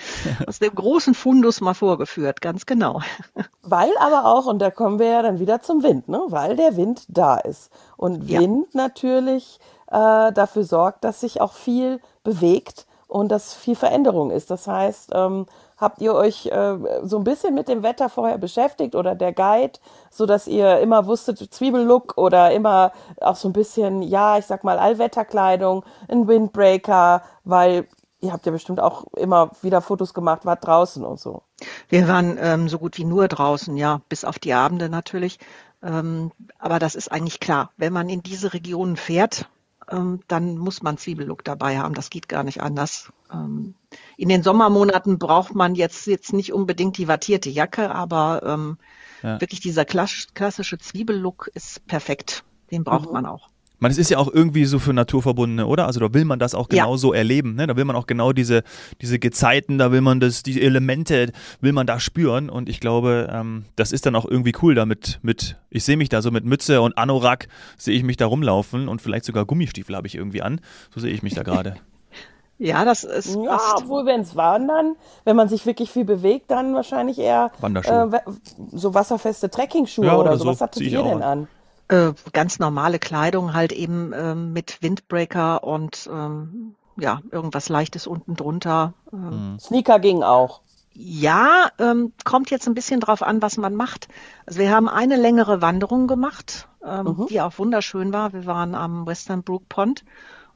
aus 0.47 0.59
dem 0.59 0.75
großen 0.75 1.15
Fundus 1.15 1.63
mal 1.63 1.73
vorgeführt, 1.73 2.43
ganz 2.43 2.67
genau. 2.67 3.01
Weil 3.63 3.91
aber 3.99 4.27
auch, 4.27 4.45
und 4.45 4.59
da 4.59 4.71
kommen 4.71 4.99
wir 4.99 5.07
ja 5.07 5.23
dann 5.23 5.41
wieder 5.41 5.63
zum 5.63 5.83
Wind, 5.83 6.09
ne? 6.09 6.21
weil 6.29 6.57
der 6.57 6.77
Wind 6.77 7.05
da 7.09 7.39
ist. 7.39 7.71
Und 7.97 8.29
Wind 8.29 8.67
ja. 8.75 8.83
natürlich 8.83 9.59
äh, 9.87 10.33
dafür 10.33 10.65
sorgt, 10.65 11.05
dass 11.05 11.21
sich 11.21 11.41
auch 11.41 11.55
viel 11.55 12.01
bewegt 12.25 12.87
und 13.13 13.29
dass 13.29 13.53
viel 13.53 13.77
Veränderung 13.77 14.31
ist. 14.31 14.51
Das 14.51 14.67
heißt, 14.67 15.11
ähm, 15.15 15.45
habt 15.77 16.01
ihr 16.01 16.15
euch 16.15 16.47
äh, 16.47 16.79
so 17.03 17.19
ein 17.19 17.25
bisschen 17.25 17.55
mit 17.55 17.69
dem 17.69 17.83
Wetter 17.83 18.09
vorher 18.09 18.39
beschäftigt 18.39 18.95
oder 18.95 19.15
der 19.15 19.35
Guide, 19.35 19.79
so 20.11 20.25
dass 20.25 20.47
ihr 20.47 20.79
immer 20.79 21.07
wusstet 21.07 21.39
Zwiebellook 21.39 22.15
oder 22.17 22.53
immer 22.53 22.93
auch 23.21 23.37
so 23.37 23.51
ein 23.51 23.53
bisschen, 23.53 24.01
ja, 24.01 24.39
ich 24.39 24.47
sag 24.47 24.65
mal 24.65 24.79
Allwetterkleidung, 24.79 25.85
ein 26.09 26.27
Windbreaker, 26.27 27.23
weil 27.45 27.87
ihr 28.21 28.33
habt 28.33 28.47
ja 28.47 28.53
bestimmt 28.53 28.81
auch 28.81 29.05
immer 29.15 29.51
wieder 29.61 29.83
Fotos 29.83 30.15
gemacht, 30.15 30.47
wart 30.47 30.67
draußen 30.67 31.05
und 31.05 31.21
so. 31.21 31.43
Wir 31.91 32.09
waren 32.09 32.39
ähm, 32.41 32.71
so 32.71 32.79
gut 32.79 32.97
wie 32.97 33.05
nur 33.05 33.29
draußen, 33.29 33.77
ja, 33.77 34.01
bis 34.09 34.25
auf 34.25 34.39
die 34.39 34.55
Abende 34.55 34.89
natürlich. 34.89 35.39
Ähm, 35.83 36.33
aber 36.59 36.79
das 36.79 36.95
ist 36.95 37.13
eigentlich 37.13 37.41
klar. 37.41 37.73
Wenn 37.77 37.93
man 37.93 38.09
in 38.09 38.23
diese 38.23 38.55
Regionen 38.55 38.97
fährt, 38.97 39.49
dann 40.29 40.59
muss 40.59 40.83
man 40.83 40.99
Zwiebellook 40.99 41.45
dabei 41.45 41.79
haben. 41.79 41.95
Das 41.95 42.11
geht 42.11 42.29
gar 42.29 42.43
nicht 42.43 42.63
anders. 42.63 43.13
Ähm, 43.33 43.75
in 44.17 44.29
den 44.29 44.43
Sommermonaten 44.43 45.19
braucht 45.19 45.55
man 45.55 45.75
jetzt, 45.75 46.07
jetzt 46.07 46.33
nicht 46.33 46.53
unbedingt 46.53 46.99
die 46.99 47.09
wattierte 47.09 47.51
Jacke, 47.51 47.95
aber 47.95 48.43
ähm, 48.45 48.79
ja. 49.23 49.41
wirklich 49.41 49.61
dieser 49.61 49.85
klassische 49.85 50.79
Zwiebellook 50.79 51.51
ist 51.55 51.87
perfekt. 51.87 52.45
Den 52.71 52.85
braucht 52.85 53.07
mhm. 53.07 53.13
man 53.13 53.27
auch. 53.27 53.52
Man, 53.83 53.91
es 53.91 53.99
ist 53.99 54.11
ja 54.11 54.19
auch 54.19 54.33
irgendwie 54.33 54.65
so 54.65 54.79
für 54.79 54.93
Naturverbundene, 54.93 55.67
oder? 55.67 55.89
Also 55.89 55.99
da 55.99 56.15
will 56.15 56.25
man 56.25 56.39
das 56.39 56.55
auch 56.55 56.69
genau 56.69 56.93
ja. 56.93 56.99
so 56.99 57.13
erleben. 57.13 57.57
Ne? 57.57 57.67
Da 57.67 57.77
will 57.77 57.85
man 57.85 57.97
auch 57.97 58.07
genau 58.07 58.33
diese, 58.33 58.63
diese 59.01 59.19
Gezeiten, 59.19 59.77
da 59.77 59.91
will 59.91 60.03
man 60.03 60.21
das, 60.21 60.45
die 60.45 60.63
Elemente, 60.63 61.33
will 61.61 61.73
man 61.73 61.85
da 61.85 61.99
spüren. 61.99 62.49
Und 62.49 62.69
ich 62.69 62.79
glaube, 62.79 63.29
ähm, 63.33 63.65
das 63.75 63.91
ist 63.91 64.07
dann 64.07 64.15
auch 64.15 64.25
irgendwie 64.25 64.53
cool 64.63 64.77
damit. 64.77 65.19
Mit, 65.23 65.57
ich 65.69 65.83
sehe 65.83 65.97
mich 65.97 66.09
da 66.09 66.23
so 66.23 66.31
mit 66.31 66.45
Mütze 66.45 66.81
und 66.81 66.97
Anorak, 66.97 67.49
sehe 67.77 67.97
ich 67.97 68.05
mich 68.05 68.17
da 68.17 68.27
rumlaufen 68.27 68.87
und 68.87 69.03
vielleicht 69.03 69.25
sogar 69.25 69.47
Gummistiefel 69.47 69.97
habe 69.97 70.07
ich 70.07 70.15
irgendwie 70.15 70.43
an. 70.43 70.61
So 70.95 71.01
sehe 71.01 71.13
ich 71.13 71.25
mich 71.25 71.35
da 71.35 71.43
gerade. 71.43 71.75
Ja, 72.59 72.85
das 72.85 73.03
ist. 73.03 73.35
Ja, 73.35 73.59
fast. 73.59 73.83
obwohl, 73.83 74.07
wenn 74.07 74.21
es 74.21 74.37
wandern, 74.37 74.95
wenn 75.25 75.35
man 75.35 75.49
sich 75.49 75.67
wirklich 75.67 75.91
viel 75.91 76.05
bewegt, 76.05 76.49
dann 76.49 76.77
wahrscheinlich 76.77 77.19
eher 77.19 77.51
äh, 77.61 78.19
so 78.71 78.95
wasserfeste 78.95 79.51
Trekkingschuhe 79.51 80.07
ja, 80.07 80.17
oder, 80.17 80.31
oder 80.31 80.39
so. 80.39 80.47
Was 80.47 80.61
hattet 80.61 80.83
ihr 80.83 81.03
denn 81.03 81.23
an? 81.23 81.49
Äh, 81.93 82.15
ganz 82.33 82.59
normale 82.59 82.99
Kleidung 82.99 83.53
halt 83.53 83.71
eben 83.71 84.15
ähm, 84.15 84.55
mit 84.55 84.81
Windbreaker 84.81 85.63
und 85.63 86.09
ähm, 86.11 86.75
ja, 86.97 87.21
irgendwas 87.31 87.69
Leichtes 87.69 88.07
unten 88.07 88.35
drunter. 88.35 88.95
Ähm. 89.13 89.31
Hm. 89.31 89.59
Sneaker 89.59 89.99
ging 89.99 90.23
auch. 90.23 90.63
Ja, 90.95 91.69
ähm, 91.79 92.15
kommt 92.25 92.51
jetzt 92.51 92.67
ein 92.67 92.73
bisschen 92.73 93.01
drauf 93.01 93.23
an, 93.23 93.43
was 93.43 93.59
man 93.59 93.75
macht. 93.75 94.09
Also 94.47 94.61
wir 94.61 94.71
haben 94.71 94.89
eine 94.89 95.17
längere 95.17 95.61
Wanderung 95.61 96.07
gemacht, 96.07 96.67
ähm, 96.83 97.15
mhm. 97.19 97.27
die 97.29 97.43
auch 97.43 97.59
wunderschön 97.59 98.11
war. 98.13 98.33
Wir 98.33 98.47
waren 98.47 98.75
am 98.75 99.07
Western 99.07 99.43
Brook 99.43 99.69
Pond 99.69 100.03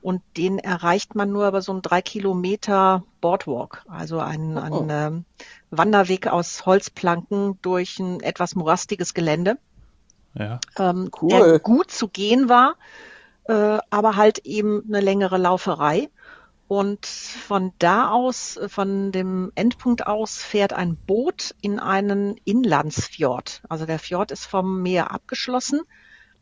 und 0.01 0.23
den 0.39 0.59
erreicht 0.59 1.15
man 1.15 1.33
nur 1.33 1.49
über 1.49 1.61
so 1.61 1.73
einen 1.73 1.83
drei 1.83 2.01
Kilometer 2.01 3.03
Boardwalk, 3.21 3.85
also 3.89 4.21
einen, 4.21 4.57
oh. 4.57 4.61
einen 4.61 4.89
ähm, 4.91 5.25
Wanderweg 5.71 6.29
aus 6.29 6.65
Holzplanken 6.65 7.59
durch 7.61 7.99
ein 7.99 8.21
etwas 8.21 8.55
morastiges 8.55 9.13
Gelände 9.13 9.59
ja. 10.39 10.61
ähm, 10.79 11.11
cool. 11.21 11.29
der 11.29 11.59
gut 11.59 11.91
zu 11.91 12.09
gehen 12.09 12.49
war, 12.49 12.75
äh, 13.45 13.79
aber 13.91 14.17
halt 14.17 14.39
eben 14.39 14.85
eine 14.89 15.01
längere 15.01 15.39
Lauferei. 15.39 16.09
Und 16.69 17.07
von 17.07 17.73
da 17.79 18.11
aus, 18.11 18.59
von 18.67 19.13
dem 19.13 19.53
Endpunkt 19.55 20.07
aus, 20.07 20.39
fährt 20.39 20.73
ein 20.73 20.97
Boot 20.97 21.55
in 21.61 21.79
einen 21.79 22.37
Inlandsfjord. 22.45 23.63
Also 23.69 23.87
der 23.87 24.01
Fjord 24.01 24.33
ist 24.33 24.47
vom 24.47 24.83
Meer 24.83 25.13
abgeschlossen, 25.13 25.83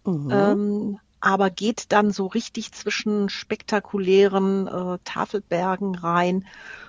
mhm. 0.04 0.30
ähm, 0.30 0.98
aber 1.20 1.50
geht 1.50 1.92
dann 1.92 2.10
so 2.10 2.26
richtig 2.26 2.72
zwischen 2.72 3.28
spektakulären 3.28 4.66
äh, 4.66 4.98
Tafelbergen 5.04 5.94
rein. 5.94 6.46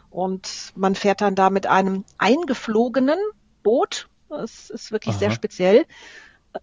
Und 0.09 0.71
man 0.75 0.95
fährt 0.95 1.19
dann 1.19 1.35
da 1.35 1.49
mit 1.49 1.67
einem 1.67 2.05
eingeflogenen 2.17 3.19
Boot. 3.63 4.07
Das 4.29 4.69
ist 4.69 4.93
wirklich 4.93 5.15
Aha. 5.15 5.19
sehr 5.19 5.31
speziell 5.31 5.85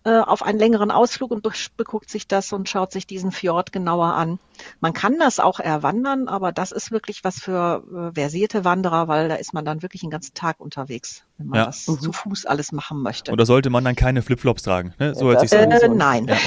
äh, 0.04 0.18
auf 0.18 0.42
einen 0.42 0.58
längeren 0.58 0.90
Ausflug 0.90 1.30
und 1.30 1.46
beguckt 1.76 2.10
sich 2.10 2.26
das 2.26 2.52
und 2.52 2.68
schaut 2.68 2.92
sich 2.92 3.06
diesen 3.06 3.32
Fjord 3.32 3.72
genauer 3.72 4.14
an. 4.14 4.38
Man 4.80 4.92
kann 4.92 5.18
das 5.18 5.40
auch 5.40 5.60
erwandern, 5.60 6.28
aber 6.28 6.52
das 6.52 6.72
ist 6.72 6.90
wirklich 6.90 7.24
was 7.24 7.38
für 7.38 7.82
äh, 8.10 8.14
versierte 8.14 8.64
Wanderer, 8.64 9.08
weil 9.08 9.28
da 9.28 9.34
ist 9.34 9.54
man 9.54 9.64
dann 9.64 9.82
wirklich 9.82 10.02
den 10.02 10.10
ganzen 10.10 10.34
Tag 10.34 10.60
unterwegs, 10.60 11.24
wenn 11.38 11.48
man 11.48 11.60
ja. 11.60 11.66
das 11.66 11.86
mhm. 11.88 12.00
zu 12.00 12.12
Fuß 12.12 12.46
alles 12.46 12.72
machen 12.72 13.02
möchte. 13.02 13.32
Oder 13.32 13.46
sollte 13.46 13.70
man 13.70 13.84
dann 13.84 13.96
keine 13.96 14.22
Flipflops 14.22 14.62
tragen? 14.62 14.94
Ne? 14.98 15.14
So 15.14 15.26
hört 15.26 15.40
sich 15.40 15.52
äh, 15.52 15.88
Nein. 15.88 16.26
Ja. 16.28 16.36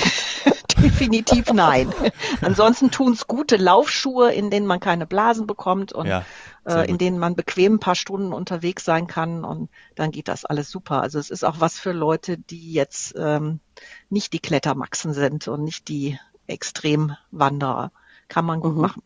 Definitiv 0.85 1.51
nein. 1.53 1.93
Ansonsten 2.41 2.91
tun's 2.91 3.27
gute 3.27 3.57
Laufschuhe, 3.57 4.31
in 4.31 4.49
denen 4.49 4.67
man 4.67 4.79
keine 4.79 5.05
Blasen 5.05 5.47
bekommt 5.47 5.93
und 5.93 6.07
ja, 6.07 6.25
äh, 6.65 6.89
in 6.89 6.97
denen 6.97 7.17
man 7.17 7.35
bequem 7.35 7.75
ein 7.75 7.79
paar 7.79 7.95
Stunden 7.95 8.33
unterwegs 8.33 8.85
sein 8.85 9.07
kann 9.07 9.43
und 9.43 9.69
dann 9.95 10.11
geht 10.11 10.27
das 10.27 10.45
alles 10.45 10.69
super. 10.69 11.01
Also 11.01 11.19
es 11.19 11.29
ist 11.29 11.43
auch 11.43 11.59
was 11.59 11.79
für 11.79 11.91
Leute, 11.91 12.37
die 12.37 12.73
jetzt 12.73 13.13
ähm, 13.17 13.59
nicht 14.09 14.33
die 14.33 14.39
Klettermaxen 14.39 15.13
sind 15.13 15.47
und 15.47 15.63
nicht 15.63 15.87
die 15.87 16.19
Extremwanderer. 16.47 17.91
Kann 18.27 18.45
man 18.45 18.59
gut 18.59 18.75
mhm. 18.75 18.81
machen. 18.81 19.03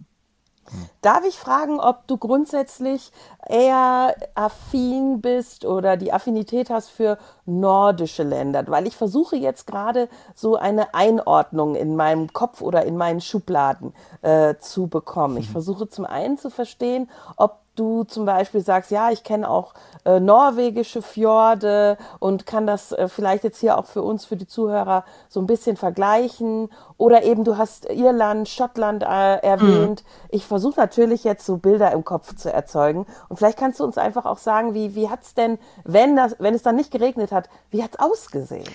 Darf 1.01 1.25
ich 1.25 1.37
fragen, 1.37 1.79
ob 1.79 2.07
du 2.07 2.17
grundsätzlich 2.17 3.11
eher 3.47 4.15
affin 4.35 5.21
bist 5.21 5.65
oder 5.65 5.97
die 5.97 6.13
Affinität 6.13 6.69
hast 6.69 6.89
für 6.89 7.17
nordische 7.45 8.23
Länder? 8.23 8.63
Weil 8.67 8.87
ich 8.87 8.97
versuche 8.97 9.35
jetzt 9.35 9.65
gerade 9.67 10.09
so 10.35 10.55
eine 10.55 10.93
Einordnung 10.93 11.75
in 11.75 11.95
meinem 11.95 12.33
Kopf 12.33 12.61
oder 12.61 12.85
in 12.85 12.97
meinen 12.97 13.21
Schubladen 13.21 13.93
äh, 14.21 14.55
zu 14.59 14.87
bekommen. 14.87 15.37
Ich 15.37 15.47
mhm. 15.49 15.53
versuche 15.53 15.89
zum 15.89 16.05
einen 16.05 16.37
zu 16.37 16.49
verstehen, 16.49 17.09
ob 17.37 17.59
du 17.79 18.03
zum 18.03 18.25
Beispiel 18.25 18.61
sagst, 18.61 18.91
ja, 18.91 19.09
ich 19.11 19.23
kenne 19.23 19.49
auch 19.49 19.73
äh, 20.05 20.19
norwegische 20.19 21.01
Fjorde 21.01 21.97
und 22.19 22.45
kann 22.45 22.67
das 22.67 22.91
äh, 22.91 23.07
vielleicht 23.07 23.43
jetzt 23.43 23.59
hier 23.59 23.77
auch 23.77 23.85
für 23.85 24.01
uns, 24.01 24.25
für 24.25 24.35
die 24.35 24.47
Zuhörer 24.47 25.05
so 25.29 25.39
ein 25.39 25.47
bisschen 25.47 25.77
vergleichen. 25.77 26.69
Oder 26.97 27.23
eben 27.23 27.43
du 27.43 27.57
hast 27.57 27.89
Irland, 27.89 28.49
Schottland 28.49 29.03
äh, 29.03 29.37
erwähnt. 29.37 30.03
Mhm. 30.03 30.27
Ich 30.29 30.45
versuche 30.45 30.79
natürlich 30.79 31.23
jetzt 31.23 31.45
so 31.45 31.57
Bilder 31.57 31.91
im 31.91 32.03
Kopf 32.03 32.35
zu 32.35 32.51
erzeugen. 32.51 33.05
Und 33.29 33.37
vielleicht 33.37 33.57
kannst 33.57 33.79
du 33.79 33.85
uns 33.85 33.97
einfach 33.97 34.25
auch 34.25 34.39
sagen, 34.39 34.73
wie, 34.73 34.95
wie 34.95 35.09
hat's 35.09 35.33
denn, 35.33 35.57
wenn, 35.83 36.15
das, 36.15 36.35
wenn 36.39 36.53
es 36.53 36.63
dann 36.63 36.75
nicht 36.75 36.91
geregnet 36.91 37.31
hat, 37.31 37.49
wie 37.71 37.83
hat's 37.83 37.99
ausgesehen? 37.99 38.69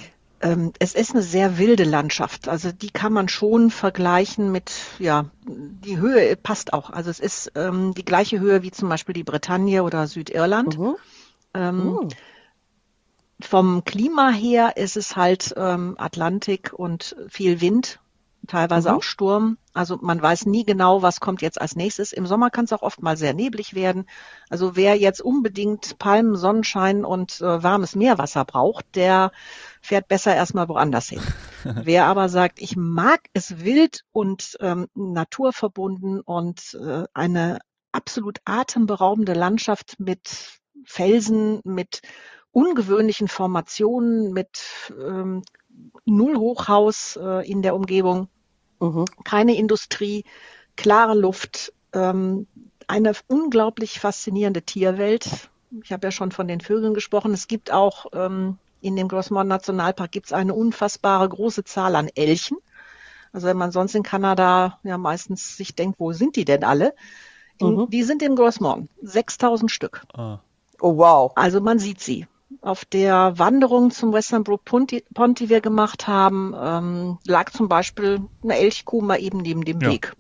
Ähm, 0.45 0.73
es 0.79 0.95
ist 0.95 1.13
eine 1.13 1.23
sehr 1.23 1.57
wilde 1.57 1.85
Landschaft. 1.85 2.49
Also 2.49 2.71
die 2.71 2.91
kann 2.91 3.15
man 3.15 3.29
schon 3.29 3.71
vergleichen 3.71 4.53
mit, 4.53 4.73
ja, 4.99 5.25
die 5.47 5.97
Höhe 5.97 6.37
passt 6.37 6.75
auch. 6.75 6.91
Also 6.91 7.09
es 7.09 7.19
ist 7.19 7.53
ähm, 7.55 7.95
die 7.95 8.05
gleiche 8.05 8.39
Höhe 8.39 8.63
wie 8.63 8.71
zum 8.71 8.91
Beispiel 8.91 9.15
die 9.15 9.25
Bretagne 9.25 9.83
oder 9.83 10.07
Südirland. 10.07 10.79
Mhm. 10.79 10.97
Ähm, 11.55 11.85
mhm. 11.85 12.09
Vom 13.41 13.85
Klima 13.85 14.29
her 14.31 14.77
ist 14.77 14.99
es 14.99 15.17
halt 15.17 15.55
ähm, 15.57 15.95
Atlantik 15.99 16.75
und 16.75 17.17
viel 17.29 17.63
Wind, 17.63 17.99
teilweise 18.47 18.91
mhm. 18.91 18.97
auch 18.97 19.03
Sturm. 19.03 19.57
Also 19.73 19.99
man 20.01 20.21
weiß 20.21 20.45
nie 20.45 20.67
genau, 20.67 21.01
was 21.01 21.21
kommt 21.21 21.41
jetzt 21.41 21.59
als 21.59 21.75
nächstes. 21.75 22.13
Im 22.13 22.27
Sommer 22.27 22.51
kann 22.51 22.67
es 22.67 22.73
auch 22.75 22.83
oft 22.83 23.03
mal 23.03 23.17
sehr 23.17 23.33
neblig 23.33 23.75
werden. 23.75 24.07
Also 24.51 24.77
wer 24.77 24.97
jetzt 24.97 25.23
unbedingt 25.23 25.99
Palmen, 25.99 26.37
Sonnenschein 26.37 27.05
und 27.05 27.41
äh, 27.41 27.63
warmes 27.63 27.97
Meerwasser 27.97 28.45
braucht, 28.45 28.85
der 28.95 29.33
fährt 29.85 30.09
besser 30.09 30.35
erstmal 30.35 30.69
woanders 30.69 31.11
hin. 31.11 31.21
Wer 31.65 32.07
aber 32.07 32.31
sagt, 32.31 32.59
ich 32.59 32.75
mag 32.75 33.21
es 33.35 33.63
wild 33.65 34.05
und 34.13 34.57
ähm, 34.61 34.89
naturverbunden 34.95 36.21
und 36.21 36.75
äh, 36.81 37.05
eine 37.13 37.59
absolut 37.93 38.39
atemberaubende 38.47 39.35
Landschaft 39.35 40.01
mit 40.01 40.59
Felsen, 40.85 41.61
mit 41.65 42.01
ungewöhnlichen 42.51 43.29
Formationen, 43.29 44.33
mit 44.33 44.63
ähm, 44.91 45.43
Null 46.07 46.37
Hochhaus 46.37 47.19
äh, 47.23 47.49
in 47.49 47.61
der 47.61 47.75
Umgebung, 47.75 48.29
mhm. 48.81 49.05
keine 49.25 49.55
Industrie, 49.55 50.25
klare 50.77 51.15
Luft, 51.15 51.75
ähm, 51.93 52.47
eine 52.87 53.13
unglaublich 53.27 54.01
faszinierende 54.01 54.63
Tierwelt. 54.63 55.51
Ich 55.83 55.93
habe 55.93 56.07
ja 56.07 56.11
schon 56.11 56.33
von 56.33 56.49
den 56.49 56.61
Vögeln 56.61 56.95
gesprochen. 56.95 57.33
Es 57.33 57.49
gibt 57.49 57.71
auch 57.71 58.07
ähm, 58.13 58.59
in 58.85 58.97
dem 58.97 59.09
Grossmont 59.09 59.49
Nationalpark 59.49 60.13
gibt 60.13 60.27
es 60.27 60.33
eine 60.33 60.53
unfassbare 60.53 61.27
große 61.29 61.65
Zahl 61.65 61.97
an 61.97 62.09
Elchen. 62.15 62.59
Also 63.33 63.47
wenn 63.47 63.57
man 63.57 63.73
sonst 63.73 63.95
in 63.95 64.03
Kanada 64.03 64.79
ja 64.85 64.99
meistens 64.99 65.57
sich 65.57 65.75
denkt, 65.75 65.99
wo 65.99 66.13
sind 66.13 66.37
die 66.37 66.45
denn 66.45 66.63
alle? 66.65 66.95
In, 67.59 67.75
mhm. 67.75 67.91
Die 67.91 68.03
sind 68.03 68.23
im 68.23 68.37
Grossmont. 68.37 68.91
6000 69.03 69.71
Stück. 69.71 70.03
Ah. 70.13 70.41
Oh 70.81 70.99
wow. 70.99 71.33
Also 71.35 71.61
man 71.61 71.79
sieht 71.79 72.01
sie. 72.01 72.27
Auf 72.61 72.85
der 72.85 73.39
Wanderung 73.39 73.91
zum 73.91 74.13
Western 74.13 74.45
Brook 74.45 74.65
Pond, 74.65 74.91
die 74.93 75.49
wir 75.49 75.61
gemacht 75.61 76.07
haben, 76.07 76.55
ähm, 76.57 77.19
lag 77.27 77.51
zum 77.51 77.69
Beispiel 77.69 78.21
eine 78.43 78.59
Elchkuh 78.59 79.01
mal 79.01 79.21
eben 79.21 79.39
neben 79.39 79.65
dem 79.65 79.81
ja. 79.81 79.91
Weg. 79.91 80.15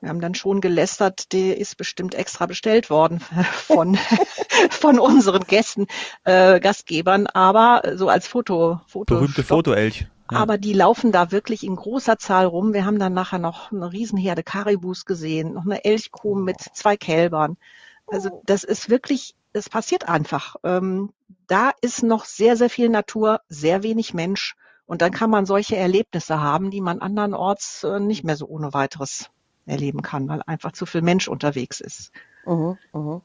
Wir 0.00 0.10
haben 0.10 0.20
dann 0.20 0.34
schon 0.34 0.60
gelästert, 0.60 1.32
die 1.32 1.50
ist 1.50 1.76
bestimmt 1.76 2.14
extra 2.14 2.46
bestellt 2.46 2.88
worden 2.88 3.20
von, 3.52 3.96
von 4.70 5.00
unseren 5.00 5.44
Gästen, 5.44 5.86
äh, 6.24 6.60
Gastgebern, 6.60 7.26
aber 7.26 7.82
so 7.96 8.08
als 8.08 8.28
Foto, 8.28 8.80
Foto 8.86 9.16
Berühmte 9.16 9.42
Fotoelch. 9.42 10.06
Ja. 10.30 10.38
Aber 10.38 10.58
die 10.58 10.74
laufen 10.74 11.10
da 11.10 11.32
wirklich 11.32 11.64
in 11.64 11.74
großer 11.74 12.18
Zahl 12.18 12.44
rum. 12.44 12.74
Wir 12.74 12.84
haben 12.84 12.98
dann 12.98 13.14
nachher 13.14 13.38
noch 13.38 13.72
eine 13.72 13.90
Riesenherde 13.90 14.42
Karibus 14.42 15.06
gesehen, 15.06 15.54
noch 15.54 15.64
eine 15.64 15.84
Elchkuh 15.84 16.34
mit 16.34 16.60
zwei 16.74 16.96
Kälbern. 16.96 17.56
Also 18.06 18.42
das 18.44 18.62
ist 18.62 18.90
wirklich, 18.90 19.34
es 19.52 19.68
passiert 19.68 20.08
einfach. 20.08 20.56
Ähm, 20.64 21.12
da 21.46 21.72
ist 21.80 22.02
noch 22.02 22.26
sehr, 22.26 22.56
sehr 22.56 22.70
viel 22.70 22.90
Natur, 22.90 23.40
sehr 23.48 23.82
wenig 23.82 24.12
Mensch. 24.12 24.54
Und 24.86 25.02
dann 25.02 25.12
kann 25.12 25.30
man 25.30 25.44
solche 25.44 25.76
Erlebnisse 25.76 26.40
haben, 26.40 26.70
die 26.70 26.80
man 26.80 27.00
andernorts 27.00 27.84
äh, 27.84 27.98
nicht 27.98 28.24
mehr 28.24 28.36
so 28.36 28.46
ohne 28.46 28.72
weiteres 28.72 29.30
erleben 29.68 30.02
kann, 30.02 30.28
weil 30.28 30.42
einfach 30.46 30.72
zu 30.72 30.86
viel 30.86 31.02
Mensch 31.02 31.28
unterwegs 31.28 31.80
ist. 31.80 32.12
Mhm, 32.46 32.78
mhm. 32.92 33.20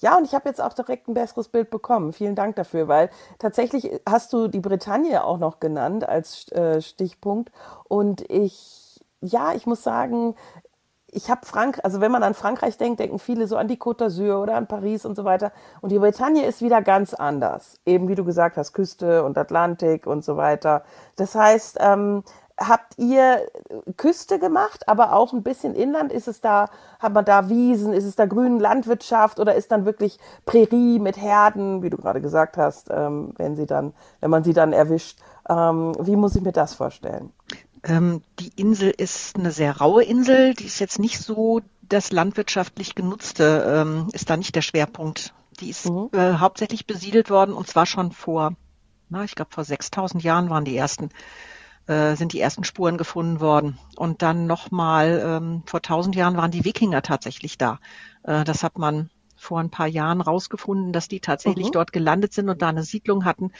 Ja, 0.00 0.18
und 0.18 0.24
ich 0.24 0.34
habe 0.34 0.48
jetzt 0.48 0.60
auch 0.60 0.72
direkt 0.72 1.08
ein 1.08 1.14
besseres 1.14 1.48
Bild 1.48 1.70
bekommen. 1.70 2.12
Vielen 2.12 2.34
Dank 2.34 2.56
dafür, 2.56 2.88
weil 2.88 3.08
tatsächlich 3.38 3.90
hast 4.08 4.32
du 4.32 4.48
die 4.48 4.60
Bretagne 4.60 5.24
auch 5.24 5.38
noch 5.38 5.60
genannt 5.60 6.08
als 6.08 6.50
äh, 6.52 6.82
Stichpunkt. 6.82 7.52
Und 7.84 8.28
ich, 8.30 9.00
ja, 9.20 9.54
ich 9.54 9.66
muss 9.66 9.82
sagen, 9.82 10.34
ich 11.14 11.30
habe 11.30 11.46
Frank, 11.46 11.78
also 11.84 12.00
wenn 12.00 12.10
man 12.10 12.24
an 12.24 12.34
Frankreich 12.34 12.76
denkt, 12.76 12.98
denken 12.98 13.20
viele 13.20 13.46
so 13.46 13.56
an 13.56 13.68
die 13.68 13.76
Côte 13.76 14.06
d'Azur 14.06 14.42
oder 14.42 14.56
an 14.56 14.66
Paris 14.66 15.06
und 15.06 15.14
so 15.14 15.24
weiter. 15.24 15.52
Und 15.80 15.92
die 15.92 15.98
Bretagne 16.00 16.44
ist 16.44 16.60
wieder 16.60 16.82
ganz 16.82 17.14
anders. 17.14 17.78
Eben 17.86 18.08
wie 18.08 18.16
du 18.16 18.24
gesagt 18.24 18.56
hast, 18.56 18.72
Küste 18.72 19.22
und 19.22 19.38
Atlantik 19.38 20.08
und 20.08 20.24
so 20.24 20.36
weiter. 20.36 20.82
Das 21.14 21.36
heißt, 21.36 21.78
ähm, 21.80 22.24
habt 22.58 22.98
ihr 22.98 23.48
Küste 23.96 24.38
gemacht, 24.38 24.88
aber 24.88 25.12
auch 25.12 25.32
ein 25.32 25.42
bisschen 25.42 25.74
Inland? 25.74 26.12
Ist 26.12 26.28
es 26.28 26.40
da, 26.40 26.70
hat 27.00 27.12
man 27.12 27.24
da 27.24 27.48
Wiesen, 27.48 27.92
ist 27.92 28.04
es 28.04 28.16
da 28.16 28.26
grüne 28.26 28.60
Landwirtschaft 28.60 29.40
oder 29.40 29.54
ist 29.54 29.72
dann 29.72 29.84
wirklich 29.84 30.18
Prärie 30.46 30.98
mit 30.98 31.16
Herden, 31.16 31.82
wie 31.82 31.90
du 31.90 31.96
gerade 31.96 32.20
gesagt 32.20 32.56
hast, 32.56 32.88
ähm, 32.90 33.32
wenn 33.36 33.56
sie 33.56 33.66
dann, 33.66 33.92
wenn 34.20 34.30
man 34.30 34.44
sie 34.44 34.52
dann 34.52 34.72
erwischt? 34.72 35.18
Ähm, 35.48 35.94
wie 36.00 36.16
muss 36.16 36.36
ich 36.36 36.42
mir 36.42 36.52
das 36.52 36.74
vorstellen? 36.74 37.32
Ähm, 37.82 38.22
die 38.38 38.52
Insel 38.56 38.90
ist 38.90 39.36
eine 39.36 39.50
sehr 39.50 39.78
raue 39.78 40.04
Insel, 40.04 40.54
die 40.54 40.66
ist 40.66 40.78
jetzt 40.78 40.98
nicht 40.98 41.18
so 41.18 41.60
das 41.82 42.12
landwirtschaftlich 42.12 42.94
genutzte, 42.94 44.08
ist 44.12 44.30
da 44.30 44.38
nicht 44.38 44.54
der 44.54 44.62
Schwerpunkt. 44.62 45.34
Die 45.60 45.70
ist 45.70 45.88
mhm. 45.88 46.08
äh, 46.12 46.34
hauptsächlich 46.34 46.86
besiedelt 46.86 47.30
worden 47.30 47.54
und 47.54 47.66
zwar 47.66 47.86
schon 47.86 48.12
vor, 48.12 48.54
na, 49.10 49.24
ich 49.24 49.34
glaube 49.34 49.52
vor 49.52 49.64
6000 49.64 50.22
Jahren 50.22 50.50
waren 50.50 50.64
die 50.64 50.76
ersten 50.76 51.10
äh, 51.86 52.16
sind 52.16 52.32
die 52.32 52.40
ersten 52.40 52.64
Spuren 52.64 52.96
gefunden 52.98 53.40
worden. 53.40 53.78
Und 53.96 54.22
dann 54.22 54.46
nochmal 54.46 55.22
ähm, 55.24 55.62
vor 55.66 55.82
tausend 55.82 56.16
Jahren 56.16 56.36
waren 56.36 56.50
die 56.50 56.64
Wikinger 56.64 57.02
tatsächlich 57.02 57.58
da. 57.58 57.78
Äh, 58.22 58.44
das 58.44 58.62
hat 58.62 58.78
man 58.78 59.10
vor 59.36 59.60
ein 59.60 59.70
paar 59.70 59.86
Jahren 59.86 60.20
rausgefunden, 60.20 60.92
dass 60.92 61.08
die 61.08 61.20
tatsächlich 61.20 61.66
mhm. 61.66 61.72
dort 61.72 61.92
gelandet 61.92 62.32
sind 62.32 62.48
und 62.48 62.62
da 62.62 62.68
eine 62.68 62.82
Siedlung 62.82 63.24
hatten. 63.24 63.52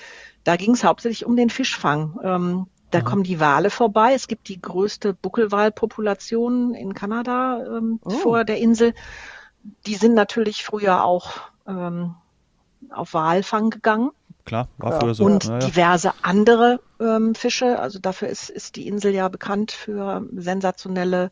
Da 0.42 0.56
ging 0.56 0.72
es 0.72 0.84
hauptsächlich 0.84 1.26
um 1.26 1.37
den 1.37 1.50
Fischfang. 1.50 2.18
Ähm, 2.22 2.66
da 2.90 3.00
mhm. 3.00 3.04
kommen 3.04 3.22
die 3.24 3.40
Wale 3.40 3.70
vorbei. 3.70 4.14
Es 4.14 4.28
gibt 4.28 4.48
die 4.48 4.60
größte 4.60 5.14
Buckelwalpopulation 5.14 6.74
in 6.74 6.94
Kanada 6.94 7.62
ähm, 7.66 8.00
oh. 8.04 8.10
vor 8.10 8.44
der 8.44 8.58
Insel. 8.58 8.94
Die 9.87 9.96
sind 9.96 10.14
natürlich 10.14 10.64
früher 10.64 11.04
auch 11.04 11.40
ähm, 11.66 12.14
auf 12.90 13.14
Walfang 13.14 13.70
gegangen. 13.70 14.10
Klar, 14.44 14.68
war 14.76 14.92
ja. 14.92 15.00
früher 15.00 15.14
so. 15.14 15.24
Und 15.24 15.44
ja, 15.44 15.59
diverse 15.59 16.12
andere 16.22 16.80
ähm, 17.00 17.35
Fische. 17.35 17.78
Also 17.78 17.98
dafür 17.98 18.28
ist, 18.28 18.50
ist 18.50 18.76
die 18.76 18.87
Insel 18.87 19.14
ja 19.14 19.28
bekannt 19.28 19.72
für 19.72 20.26
sensationelle 20.35 21.30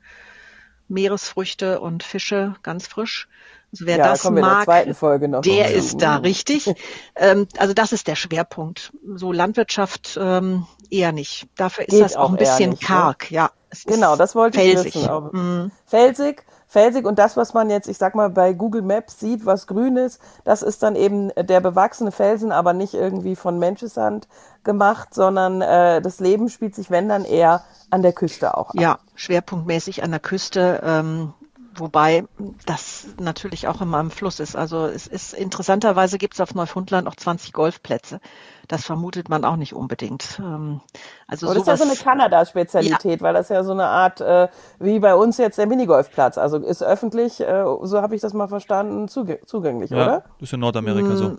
Meeresfrüchte 0.88 1.80
und 1.80 2.02
Fische, 2.02 2.54
ganz 2.62 2.86
frisch. 2.86 3.28
Also 3.72 3.86
wer 3.86 3.96
ja, 3.96 4.04
das 4.08 4.28
mag, 4.30 4.66
der 4.66 5.66
zu. 5.66 5.72
ist 5.72 6.02
da 6.02 6.16
richtig. 6.16 6.72
ähm, 7.16 7.48
also 7.56 7.72
das 7.72 7.92
ist 7.92 8.06
der 8.06 8.16
Schwerpunkt. 8.16 8.92
So 9.14 9.32
Landwirtschaft 9.32 10.18
ähm, 10.20 10.66
eher 10.90 11.12
nicht. 11.12 11.46
Dafür 11.56 11.84
ist 11.84 11.92
Geht 11.92 12.02
das 12.02 12.16
auch 12.16 12.30
ein 12.30 12.36
bisschen 12.36 12.70
nicht, 12.70 12.82
ne? 12.82 12.86
karg. 12.86 13.30
Ne? 13.30 13.36
Ja, 13.36 13.50
genau, 13.86 14.16
das 14.16 14.34
wollte 14.34 14.58
felsig. 14.58 14.96
ich 14.96 15.02
wissen. 15.02 15.30
Mhm. 15.32 15.70
Felsig, 15.86 16.44
felsig 16.66 17.04
und 17.06 17.18
das, 17.18 17.36
was 17.36 17.54
man 17.54 17.70
jetzt, 17.70 17.88
ich 17.88 17.98
sag 17.98 18.14
mal, 18.14 18.30
bei 18.30 18.52
Google 18.52 18.82
Maps 18.82 19.20
sieht, 19.20 19.44
was 19.44 19.66
grün 19.66 19.96
ist, 19.96 20.20
das 20.44 20.62
ist 20.62 20.82
dann 20.82 20.96
eben 20.96 21.30
der 21.36 21.60
bewachsene 21.60 22.12
Felsen, 22.12 22.52
aber 22.52 22.72
nicht 22.72 22.94
irgendwie 22.94 23.36
von 23.36 23.58
Menscheshand 23.58 24.28
gemacht, 24.64 25.14
sondern 25.14 25.60
äh, 25.60 26.00
das 26.00 26.20
Leben 26.20 26.48
spielt 26.48 26.74
sich, 26.74 26.90
wenn 26.90 27.08
dann 27.08 27.24
eher 27.24 27.62
an 27.90 28.02
der 28.02 28.12
Küste 28.12 28.56
auch 28.56 28.70
ab. 28.70 28.80
Ja, 28.80 28.98
schwerpunktmäßig 29.14 30.02
an 30.02 30.10
der 30.10 30.20
Küste. 30.20 30.80
Ähm, 30.84 31.34
wobei 31.74 32.24
das 32.66 33.06
natürlich 33.20 33.68
auch 33.68 33.80
immer 33.80 34.00
im 34.00 34.10
Fluss 34.10 34.40
ist. 34.40 34.56
Also 34.56 34.86
es 34.86 35.06
ist 35.06 35.32
interessanterweise 35.32 36.18
gibt 36.18 36.34
es 36.34 36.40
auf 36.40 36.54
Neufundland 36.54 37.08
auch 37.08 37.16
20 37.16 37.52
Golfplätze. 37.52 38.20
Das 38.68 38.84
vermutet 38.84 39.28
man 39.28 39.44
auch 39.44 39.56
nicht 39.56 39.74
unbedingt. 39.74 40.38
Ähm, 40.38 40.80
also 41.26 41.46
Aber 41.46 41.54
das 41.54 41.62
ist 41.62 41.68
ja 41.68 41.76
so 41.76 41.84
eine 41.84 41.96
Kanada-Spezialität, 41.96 43.20
ja. 43.20 43.26
weil 43.26 43.34
das 43.34 43.48
ja 43.48 43.64
so 43.64 43.72
eine 43.72 43.86
Art, 43.86 44.20
äh, 44.20 44.48
wie 44.78 44.98
bei 44.98 45.14
uns 45.14 45.38
jetzt 45.38 45.58
der 45.58 45.66
Minigolfplatz. 45.66 46.38
Also 46.38 46.58
ist 46.58 46.82
öffentlich, 46.82 47.40
äh, 47.40 47.64
so 47.82 48.00
habe 48.02 48.14
ich 48.14 48.20
das 48.20 48.32
mal 48.32 48.48
verstanden, 48.48 49.08
zugänglich, 49.08 49.90
ja, 49.90 49.96
oder? 49.96 50.24
Das 50.38 50.48
ist 50.48 50.52
in 50.52 50.60
Nordamerika 50.60 51.16
so. 51.16 51.24
Hm, 51.26 51.38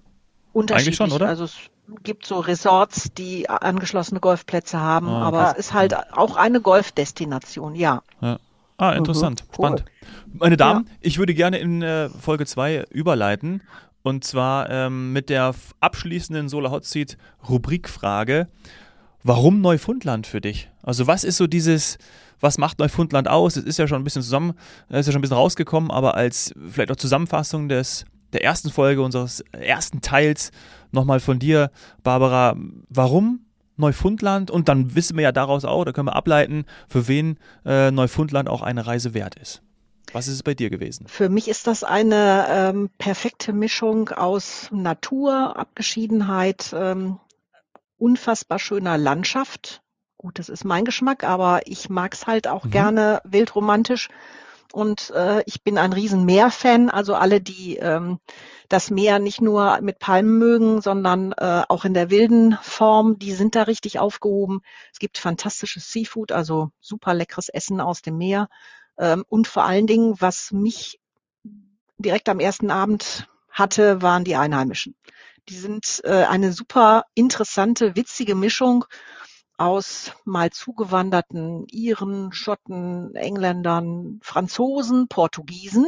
unterschiedlich. 0.51 0.99
Eigentlich 0.99 1.11
schon, 1.11 1.11
oder? 1.11 1.27
Also 1.27 1.45
es 1.45 1.57
gibt 2.03 2.25
so 2.25 2.39
Resorts, 2.39 3.13
die 3.13 3.49
angeschlossene 3.49 4.19
Golfplätze 4.19 4.79
haben, 4.79 5.07
ah, 5.09 5.27
aber 5.27 5.39
ah. 5.39 5.51
es 5.51 5.67
ist 5.67 5.73
halt 5.73 5.95
auch 6.13 6.35
eine 6.35 6.61
Golfdestination, 6.61 7.75
ja. 7.75 8.01
ja. 8.21 8.37
Ah, 8.77 8.91
interessant. 8.93 9.43
Mhm, 9.47 9.53
Spannend. 9.53 9.85
Meine 10.33 10.57
Damen, 10.57 10.85
ja. 10.87 10.95
ich 11.01 11.17
würde 11.17 11.33
gerne 11.33 11.57
in 11.59 11.81
äh, 11.81 12.09
Folge 12.09 12.45
2 12.45 12.85
überleiten. 12.89 13.61
Und 14.01 14.25
zwar 14.25 14.69
ähm, 14.69 15.13
mit 15.13 15.29
der 15.29 15.55
abschließenden 15.79 16.49
Solar 16.49 16.71
Hot 16.71 16.85
Seat 16.85 17.17
Rubrikfrage. 17.47 18.49
Warum 19.23 19.61
Neufundland 19.61 20.27
für 20.27 20.41
dich? 20.41 20.69
Also 20.81 21.07
was 21.07 21.23
ist 21.23 21.37
so 21.37 21.47
dieses, 21.47 21.97
was 22.41 22.57
macht 22.57 22.79
Neufundland 22.79 23.29
aus? 23.29 23.55
Es 23.55 23.63
ist 23.63 23.79
ja 23.79 23.87
schon 23.87 24.01
ein 24.01 24.03
bisschen 24.03 24.21
zusammen, 24.21 24.53
ist 24.89 25.05
ja 25.05 25.13
schon 25.13 25.19
ein 25.19 25.21
bisschen 25.21 25.37
rausgekommen, 25.37 25.89
aber 25.89 26.15
als 26.15 26.53
vielleicht 26.69 26.91
auch 26.91 26.97
Zusammenfassung 26.97 27.69
des, 27.69 28.03
der 28.33 28.43
ersten 28.43 28.69
Folge 28.69 29.01
unseres 29.01 29.41
ersten 29.53 30.01
Teils 30.01 30.51
nochmal 30.91 31.21
von 31.21 31.39
dir, 31.39 31.71
Barbara, 32.03 32.57
warum 32.89 33.42
Neufundland? 33.75 34.51
Und 34.51 34.69
dann 34.69 34.95
wissen 34.95 35.17
wir 35.17 35.23
ja 35.23 35.31
daraus 35.31 35.65
auch, 35.65 35.85
da 35.85 35.91
können 35.91 36.07
wir 36.07 36.15
ableiten, 36.15 36.65
für 36.87 37.07
wen 37.07 37.37
äh, 37.65 37.91
Neufundland 37.91 38.49
auch 38.49 38.61
eine 38.61 38.85
Reise 38.85 39.13
wert 39.13 39.35
ist. 39.35 39.61
Was 40.11 40.27
ist 40.27 40.35
es 40.35 40.43
bei 40.43 40.53
dir 40.53 40.69
gewesen? 40.69 41.07
Für 41.07 41.29
mich 41.29 41.47
ist 41.47 41.65
das 41.65 41.83
eine 41.83 42.45
ähm, 42.49 42.89
perfekte 42.97 43.51
Mischung 43.51 44.09
aus 44.09 44.69
Natur, 44.71 45.57
Abgeschiedenheit, 45.57 46.73
ähm, 46.77 47.19
unfassbar 47.97 48.59
schöner 48.59 48.97
Landschaft. 48.97 49.81
Gut, 50.17 50.39
das 50.39 50.49
ist 50.49 50.65
mein 50.65 50.85
Geschmack, 50.85 51.23
aber 51.23 51.61
ich 51.65 51.89
mag's 51.89 52.27
halt 52.27 52.47
auch 52.47 52.65
mhm. 52.65 52.71
gerne 52.71 53.21
wildromantisch. 53.23 54.09
Und 54.73 55.11
äh, 55.11 55.43
ich 55.45 55.61
bin 55.61 55.77
ein 55.77 55.93
riesen 55.93 56.25
Meerfan. 56.25 56.89
Also 56.89 57.13
alle, 57.13 57.39
die 57.39 57.77
ähm, 57.77 58.17
das 58.69 58.89
Meer 58.89 59.19
nicht 59.19 59.39
nur 59.39 59.79
mit 59.81 59.99
Palmen 59.99 60.39
mögen, 60.39 60.81
sondern 60.81 61.31
äh, 61.33 61.61
auch 61.69 61.85
in 61.85 61.93
der 61.93 62.09
wilden 62.09 62.57
Form, 62.59 63.19
die 63.19 63.33
sind 63.33 63.53
da 63.53 63.63
richtig 63.63 63.99
aufgehoben. 63.99 64.61
Es 64.91 64.97
gibt 64.97 65.19
fantastisches 65.19 65.91
Seafood, 65.91 66.31
also 66.31 66.71
super 66.79 67.13
leckeres 67.13 67.49
Essen 67.49 67.81
aus 67.81 68.01
dem 68.01 68.17
Meer. 68.17 68.49
Ähm, 68.97 69.23
und 69.29 69.47
vor 69.47 69.63
allen 69.63 69.85
Dingen, 69.85 70.15
was 70.19 70.51
mich 70.51 70.99
direkt 71.99 72.27
am 72.27 72.39
ersten 72.39 72.71
Abend 72.71 73.27
hatte, 73.51 74.01
waren 74.01 74.23
die 74.23 74.35
Einheimischen. 74.35 74.95
Die 75.49 75.55
sind 75.55 76.01
äh, 76.03 76.23
eine 76.23 76.51
super 76.51 77.03
interessante, 77.13 77.95
witzige 77.95 78.33
Mischung 78.33 78.85
aus 79.57 80.13
mal 80.25 80.51
zugewanderten 80.51 81.65
Iren, 81.69 82.33
Schotten, 82.33 83.15
Engländern, 83.15 84.19
Franzosen, 84.21 85.07
Portugiesen 85.07 85.85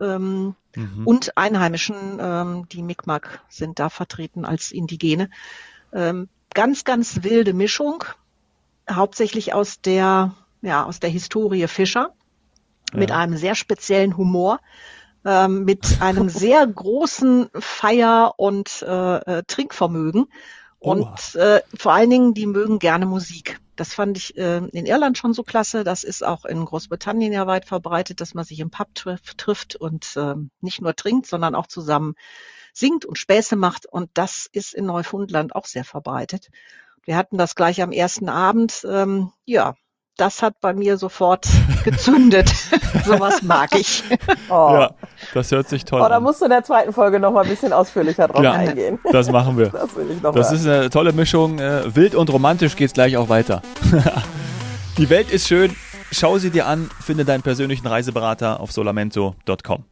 ähm, 0.00 0.54
mhm. 0.76 1.06
und 1.06 1.36
Einheimischen. 1.36 2.18
Ähm, 2.20 2.68
die 2.68 2.82
Mi'kmaq 2.82 3.40
sind 3.48 3.78
da 3.78 3.88
vertreten 3.88 4.44
als 4.44 4.72
Indigene. 4.72 5.30
Ähm, 5.92 6.28
ganz, 6.54 6.84
ganz 6.84 7.22
wilde 7.22 7.54
Mischung, 7.54 8.04
hauptsächlich 8.90 9.54
aus 9.54 9.80
der, 9.80 10.34
ja, 10.62 10.84
aus 10.84 11.00
der 11.00 11.10
Historie 11.10 11.66
Fischer, 11.66 12.14
ja. 12.92 12.98
mit 12.98 13.10
einem 13.10 13.36
sehr 13.36 13.54
speziellen 13.54 14.16
Humor 14.16 14.60
ähm, 15.24 15.64
mit 15.64 16.00
einem 16.00 16.28
sehr 16.28 16.66
großen 16.66 17.48
Feier- 17.54 18.34
und 18.36 18.82
äh, 18.82 19.16
äh, 19.16 19.42
Trinkvermögen. 19.46 20.26
Und 20.80 21.34
äh, 21.34 21.60
vor 21.76 21.92
allen 21.92 22.10
Dingen, 22.10 22.34
die 22.34 22.46
mögen 22.46 22.78
gerne 22.78 23.06
Musik. 23.06 23.60
Das 23.74 23.94
fand 23.94 24.16
ich 24.16 24.36
äh, 24.36 24.58
in 24.58 24.86
Irland 24.86 25.18
schon 25.18 25.34
so 25.34 25.42
klasse. 25.42 25.84
Das 25.84 26.04
ist 26.04 26.24
auch 26.24 26.44
in 26.44 26.64
Großbritannien 26.64 27.32
ja 27.32 27.46
weit 27.46 27.64
verbreitet, 27.64 28.20
dass 28.20 28.34
man 28.34 28.44
sich 28.44 28.60
im 28.60 28.70
Pub 28.70 28.94
trifft, 28.94 29.38
trifft 29.38 29.76
und 29.76 30.16
äh, 30.16 30.34
nicht 30.60 30.80
nur 30.80 30.94
trinkt, 30.94 31.26
sondern 31.26 31.54
auch 31.54 31.66
zusammen 31.66 32.14
singt 32.72 33.04
und 33.04 33.18
Späße 33.18 33.56
macht. 33.56 33.86
Und 33.86 34.10
das 34.14 34.48
ist 34.52 34.74
in 34.74 34.86
Neufundland 34.86 35.54
auch 35.54 35.66
sehr 35.66 35.84
verbreitet. 35.84 36.48
Wir 37.04 37.16
hatten 37.16 37.38
das 37.38 37.54
gleich 37.54 37.82
am 37.82 37.92
ersten 37.92 38.28
Abend. 38.28 38.86
Ähm, 38.88 39.32
ja, 39.44 39.74
das 40.18 40.42
hat 40.42 40.54
bei 40.60 40.74
mir 40.74 40.98
sofort 40.98 41.46
gezündet. 41.84 42.48
Sowas 43.04 43.42
mag 43.42 43.74
ich. 43.74 44.04
Oh. 44.50 44.70
Ja, 44.72 44.90
das 45.34 45.52
hört 45.52 45.68
sich 45.68 45.84
toll 45.84 46.00
oh, 46.00 46.04
an. 46.04 46.10
Da 46.10 46.20
musst 46.20 46.40
du 46.40 46.46
in 46.46 46.50
der 46.50 46.64
zweiten 46.64 46.92
Folge 46.92 47.20
noch 47.20 47.32
mal 47.32 47.42
ein 47.42 47.48
bisschen 47.50 47.72
ausführlicher 47.72 48.28
drauf 48.28 48.42
ja, 48.42 48.52
eingehen. 48.52 48.98
Das 49.12 49.30
machen 49.30 49.58
wir. 49.58 49.68
Das, 49.68 49.94
will 49.94 50.10
ich 50.10 50.22
noch 50.22 50.34
das 50.34 50.52
ist 50.52 50.66
eine 50.66 50.88
tolle 50.88 51.12
Mischung. 51.12 51.58
Äh, 51.58 51.94
wild 51.94 52.14
und 52.14 52.30
romantisch 52.32 52.76
geht's 52.76 52.94
gleich 52.94 53.16
auch 53.18 53.28
weiter. 53.28 53.60
Die 54.96 55.10
Welt 55.10 55.30
ist 55.30 55.48
schön. 55.48 55.76
Schau 56.12 56.38
sie 56.38 56.50
dir 56.50 56.66
an. 56.66 56.90
Finde 57.04 57.26
deinen 57.26 57.42
persönlichen 57.42 57.86
Reiseberater 57.86 58.60
auf 58.60 58.72
solamento.com. 58.72 59.84